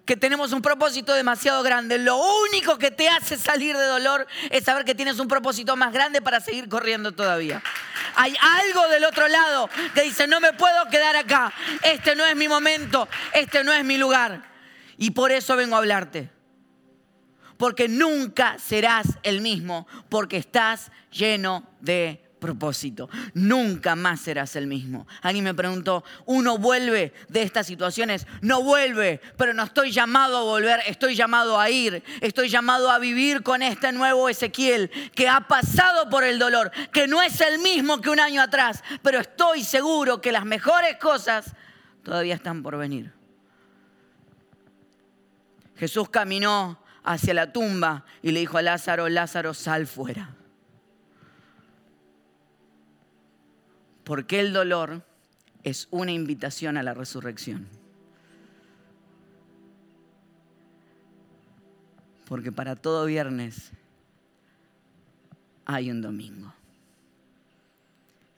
Que 0.06 0.18
tenemos 0.18 0.52
un 0.52 0.62
propósito 0.62 1.14
demasiado 1.14 1.64
grande. 1.64 1.98
Lo 1.98 2.18
único 2.18 2.78
que 2.78 2.92
te 2.92 3.08
hace 3.08 3.38
salir 3.38 3.78
de 3.78 3.86
dolor 3.86 4.28
es 4.50 4.64
saber 4.64 4.84
que 4.84 4.96
tienes 4.96 5.20
un 5.20 5.28
propósito 5.28 5.76
más 5.76 5.94
grande 5.94 6.22
para 6.22 6.40
seguir 6.40 6.68
corriendo 6.68 7.14
todavía. 7.14 7.62
Hay 8.16 8.36
algo 8.40 8.88
del 8.90 9.06
otro 9.06 9.28
lado 9.28 9.70
que 9.94 10.04
dice, 10.04 10.28
no 10.28 10.40
me 10.40 10.54
puedo 10.54 10.90
quedar 10.90 11.16
acá. 11.16 11.54
Este 11.82 12.16
no 12.16 12.26
es 12.26 12.36
mi 12.36 12.48
momento, 12.48 13.08
este 13.34 13.64
no 13.64 13.72
es 13.72 13.84
mi 13.86 13.98
lugar. 13.98 14.44
Y 14.98 15.12
por 15.12 15.32
eso 15.32 15.56
vengo 15.56 15.76
a 15.76 15.80
hablarte. 15.80 16.30
Porque 17.58 17.88
nunca 17.88 18.58
serás 18.60 19.08
el 19.24 19.42
mismo, 19.42 19.88
porque 20.10 20.38
estás 20.38 20.92
lleno 21.12 21.64
de 21.80 22.23
propósito. 22.44 23.10
Nunca 23.34 23.96
más 23.96 24.20
serás 24.20 24.58
el 24.58 24.68
mismo. 24.68 25.08
Alguien 25.22 25.46
me 25.46 25.54
preguntó, 25.54 26.04
¿uno 26.26 26.58
vuelve 26.58 27.14
de 27.30 27.42
estas 27.42 27.66
situaciones? 27.66 28.28
No 28.42 28.62
vuelve, 28.62 29.22
pero 29.38 29.54
no 29.54 29.64
estoy 29.64 29.92
llamado 29.92 30.38
a 30.38 30.44
volver, 30.44 30.82
estoy 30.86 31.16
llamado 31.16 31.58
a 31.58 31.70
ir, 31.70 32.04
estoy 32.20 32.50
llamado 32.50 32.92
a 32.92 33.00
vivir 33.00 33.44
con 33.44 33.62
este 33.62 33.94
nuevo 33.94 34.28
Ezequiel 34.28 34.92
que 35.16 35.30
ha 35.30 35.48
pasado 35.48 36.10
por 36.10 36.26
el 36.26 36.38
dolor, 36.38 36.70
que 36.92 37.08
no 37.08 37.22
es 37.22 37.40
el 37.40 37.60
mismo 37.60 38.02
que 38.02 38.10
un 38.10 38.20
año 38.20 38.42
atrás, 38.42 38.84
pero 39.02 39.20
estoy 39.20 39.64
seguro 39.64 40.20
que 40.20 40.34
las 40.34 40.44
mejores 40.44 40.98
cosas 40.98 41.56
todavía 42.04 42.36
están 42.36 42.62
por 42.62 42.78
venir. 42.78 43.14
Jesús 45.78 46.10
caminó 46.10 46.78
hacia 47.06 47.34
la 47.34 47.54
tumba 47.54 48.04
y 48.22 48.32
le 48.32 48.42
dijo 48.42 48.58
a 48.58 48.62
Lázaro, 48.62 49.08
Lázaro, 49.08 49.54
sal 49.54 49.88
fuera. 49.88 50.43
Porque 54.04 54.40
el 54.40 54.52
dolor 54.52 55.04
es 55.64 55.88
una 55.92 56.12
invitación 56.12 56.78
a 56.78 56.84
la 56.84 56.94
resurrección. 56.94 57.68
Porque 62.28 62.52
para 62.52 62.76
todo 62.76 63.06
viernes 63.06 63.72
hay 65.66 65.90
un 65.90 66.02
domingo. 66.02 66.54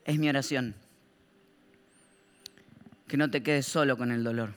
Es 0.06 0.19
mi 0.19 0.30
oración. 0.30 0.75
Que 3.08 3.17
no 3.17 3.32
te 3.32 3.41
quedes 3.41 3.65
solo 3.65 3.97
con 3.97 4.12
el 4.12 4.23
dolor. 4.23 4.54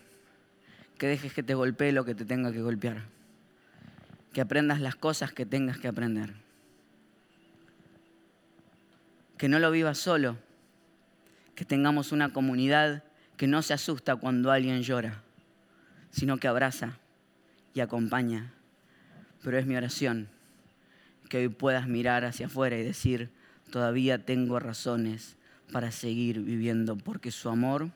Que 0.98 1.06
dejes 1.06 1.32
que 1.32 1.42
te 1.42 1.54
golpee 1.54 1.92
lo 1.92 2.04
que 2.04 2.14
te 2.14 2.24
tenga 2.26 2.52
que 2.52 2.60
golpear. 2.60 3.04
Que 4.32 4.42
aprendas 4.42 4.80
las 4.80 4.96
cosas 4.96 5.32
que 5.32 5.46
tengas 5.46 5.78
que 5.78 5.88
aprender. 5.88 6.34
Que 9.38 9.48
no 9.48 9.58
lo 9.58 9.70
vivas 9.70 9.96
solo 9.96 10.36
que 11.58 11.64
tengamos 11.64 12.12
una 12.12 12.32
comunidad 12.32 13.02
que 13.36 13.48
no 13.48 13.62
se 13.62 13.74
asusta 13.74 14.14
cuando 14.14 14.52
alguien 14.52 14.80
llora, 14.82 15.24
sino 16.12 16.36
que 16.36 16.46
abraza 16.46 17.00
y 17.74 17.80
acompaña. 17.80 18.52
Pero 19.42 19.58
es 19.58 19.66
mi 19.66 19.74
oración 19.74 20.28
que 21.28 21.38
hoy 21.38 21.48
puedas 21.48 21.88
mirar 21.88 22.24
hacia 22.24 22.46
afuera 22.46 22.78
y 22.78 22.84
decir, 22.84 23.30
todavía 23.72 24.24
tengo 24.24 24.60
razones 24.60 25.34
para 25.72 25.90
seguir 25.90 26.42
viviendo, 26.42 26.96
porque 26.96 27.32
su 27.32 27.48
amor, 27.48 27.90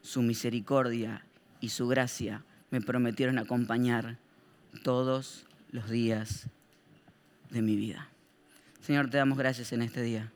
su 0.00 0.22
misericordia 0.22 1.26
y 1.60 1.68
su 1.68 1.88
gracia 1.88 2.42
me 2.70 2.80
prometieron 2.80 3.38
acompañar 3.38 4.16
todos 4.82 5.44
los 5.72 5.90
días 5.90 6.46
de 7.50 7.60
mi 7.60 7.76
vida. 7.76 8.08
Señor, 8.80 9.10
te 9.10 9.18
damos 9.18 9.36
gracias 9.36 9.74
en 9.74 9.82
este 9.82 10.00
día 10.00 10.32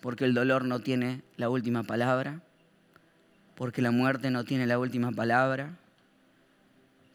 porque 0.00 0.24
el 0.24 0.34
dolor 0.34 0.64
no 0.64 0.80
tiene 0.80 1.22
la 1.36 1.50
última 1.50 1.82
palabra, 1.82 2.40
porque 3.54 3.82
la 3.82 3.90
muerte 3.90 4.30
no 4.30 4.44
tiene 4.44 4.66
la 4.66 4.78
última 4.78 5.12
palabra, 5.12 5.76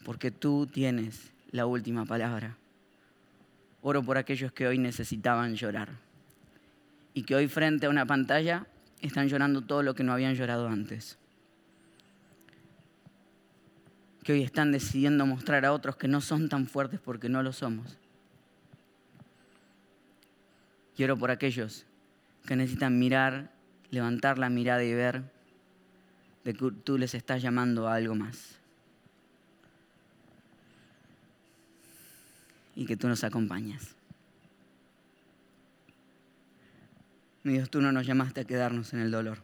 porque 0.04 0.30
tú 0.30 0.67
tienes 0.67 1.32
la 1.52 1.65
última 1.65 2.06
palabra. 2.06 2.58
Oro 3.82 4.04
por 4.04 4.17
aquellos 4.17 4.52
que 4.52 4.67
hoy 4.67 4.78
necesitaban 4.78 5.56
llorar 5.56 5.89
y 7.13 7.24
que 7.24 7.36
hoy 7.36 7.48
frente 7.48 7.88
a 7.88 7.89
una 7.89 8.06
pantalla 8.06 8.67
están 9.02 9.28
llorando 9.28 9.62
todo 9.62 9.82
lo 9.82 9.95
que 9.95 10.04
no 10.04 10.13
habían 10.13 10.36
llorado 10.36 10.67
antes. 10.67 11.17
Que 14.24 14.34
hoy 14.34 14.43
están 14.43 14.71
decidiendo 14.71 15.26
mostrar 15.26 15.65
a 15.65 15.74
otros 15.74 15.95
que 15.95 16.08
no 16.08 16.21
son 16.21 16.50
tan 16.50 16.67
fuertes 16.67 17.00
porque 17.00 17.30
no 17.30 17.41
lo 17.41 17.54
somos. 17.54 17.98
Quiero 20.95 21.17
por 21.17 21.30
aquellos 21.30 21.86
que 22.46 22.56
necesitan 22.56 22.98
mirar, 23.00 23.52
levantar 23.92 24.38
la 24.38 24.50
mirada 24.50 24.84
y 24.84 24.94
ver 24.94 25.24
de 26.44 26.54
que 26.54 26.72
tú 26.84 26.98
les 26.98 27.16
estás 27.16 27.42
llamando 27.42 27.88
a 27.88 27.96
algo 27.96 28.16
más. 28.16 28.60
Y 32.76 32.86
que 32.86 32.98
tú 32.98 33.08
nos 33.08 33.24
acompañas. 33.24 33.96
Mi 37.44 37.54
Dios, 37.54 37.70
tú 37.70 37.82
no 37.82 37.92
nos 37.92 38.06
llamaste 38.06 38.42
a 38.42 38.46
quedarnos 38.46 38.94
en 38.94 39.00
el 39.00 39.12
dolor. 39.12 39.40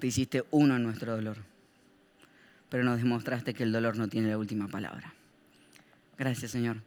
Te 0.00 0.06
hiciste 0.06 0.44
uno 0.50 0.76
en 0.76 0.82
nuestro 0.82 1.14
dolor. 1.14 1.38
Pero 2.68 2.84
nos 2.84 2.98
demostraste 2.98 3.54
que 3.54 3.62
el 3.62 3.72
dolor 3.72 3.96
no 3.96 4.08
tiene 4.08 4.28
la 4.28 4.38
última 4.38 4.66
palabra. 4.68 5.14
Gracias, 6.18 6.50
Señor. 6.50 6.78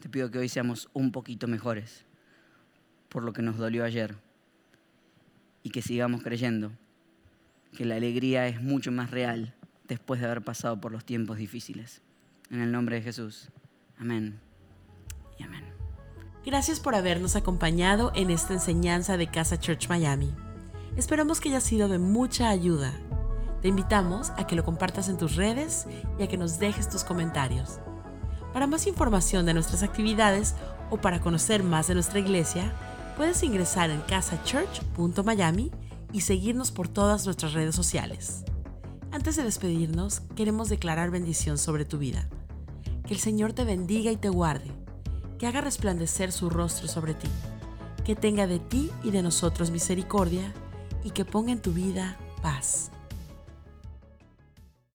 Te 0.00 0.08
pido 0.08 0.30
que 0.30 0.38
hoy 0.38 0.48
seamos 0.48 0.88
un 0.92 1.12
poquito 1.12 1.48
mejores 1.48 2.04
por 3.12 3.22
lo 3.22 3.34
que 3.34 3.42
nos 3.42 3.58
dolió 3.58 3.84
ayer 3.84 4.16
y 5.62 5.70
que 5.70 5.82
sigamos 5.82 6.22
creyendo 6.22 6.72
que 7.76 7.84
la 7.84 7.96
alegría 7.96 8.48
es 8.48 8.60
mucho 8.60 8.90
más 8.90 9.10
real 9.10 9.54
después 9.86 10.20
de 10.20 10.26
haber 10.26 10.42
pasado 10.42 10.80
por 10.80 10.92
los 10.92 11.04
tiempos 11.04 11.36
difíciles. 11.36 12.00
En 12.50 12.60
el 12.60 12.72
nombre 12.72 12.96
de 12.96 13.02
Jesús. 13.02 13.50
Amén 13.98 14.40
y 15.38 15.42
amén. 15.44 15.64
Gracias 16.44 16.80
por 16.80 16.94
habernos 16.94 17.36
acompañado 17.36 18.12
en 18.14 18.30
esta 18.30 18.54
enseñanza 18.54 19.16
de 19.16 19.30
Casa 19.30 19.60
Church 19.60 19.88
Miami. 19.88 20.34
Esperamos 20.96 21.40
que 21.40 21.50
haya 21.50 21.60
sido 21.60 21.88
de 21.88 21.98
mucha 21.98 22.48
ayuda. 22.48 22.92
Te 23.60 23.68
invitamos 23.68 24.30
a 24.30 24.46
que 24.46 24.56
lo 24.56 24.64
compartas 24.64 25.08
en 25.08 25.18
tus 25.18 25.36
redes 25.36 25.86
y 26.18 26.22
a 26.22 26.28
que 26.28 26.36
nos 26.36 26.58
dejes 26.58 26.88
tus 26.88 27.04
comentarios. 27.04 27.78
Para 28.52 28.66
más 28.66 28.86
información 28.86 29.46
de 29.46 29.54
nuestras 29.54 29.82
actividades 29.82 30.54
o 30.90 30.98
para 30.98 31.20
conocer 31.20 31.62
más 31.62 31.86
de 31.86 31.94
nuestra 31.94 32.18
iglesia, 32.18 32.74
puedes 33.22 33.44
ingresar 33.44 33.90
en 33.90 34.00
casachurch.miami 34.00 35.70
y 36.12 36.22
seguirnos 36.22 36.72
por 36.72 36.88
todas 36.88 37.24
nuestras 37.24 37.52
redes 37.52 37.72
sociales. 37.72 38.42
Antes 39.12 39.36
de 39.36 39.44
despedirnos, 39.44 40.22
queremos 40.34 40.68
declarar 40.68 41.12
bendición 41.12 41.56
sobre 41.56 41.84
tu 41.84 41.98
vida. 41.98 42.28
Que 43.06 43.14
el 43.14 43.20
Señor 43.20 43.52
te 43.52 43.62
bendiga 43.62 44.10
y 44.10 44.16
te 44.16 44.28
guarde, 44.28 44.72
que 45.38 45.46
haga 45.46 45.60
resplandecer 45.60 46.32
su 46.32 46.50
rostro 46.50 46.88
sobre 46.88 47.14
ti, 47.14 47.28
que 48.04 48.16
tenga 48.16 48.48
de 48.48 48.58
ti 48.58 48.90
y 49.04 49.12
de 49.12 49.22
nosotros 49.22 49.70
misericordia 49.70 50.52
y 51.04 51.10
que 51.10 51.24
ponga 51.24 51.52
en 51.52 51.62
tu 51.62 51.72
vida 51.72 52.16
paz. 52.42 52.90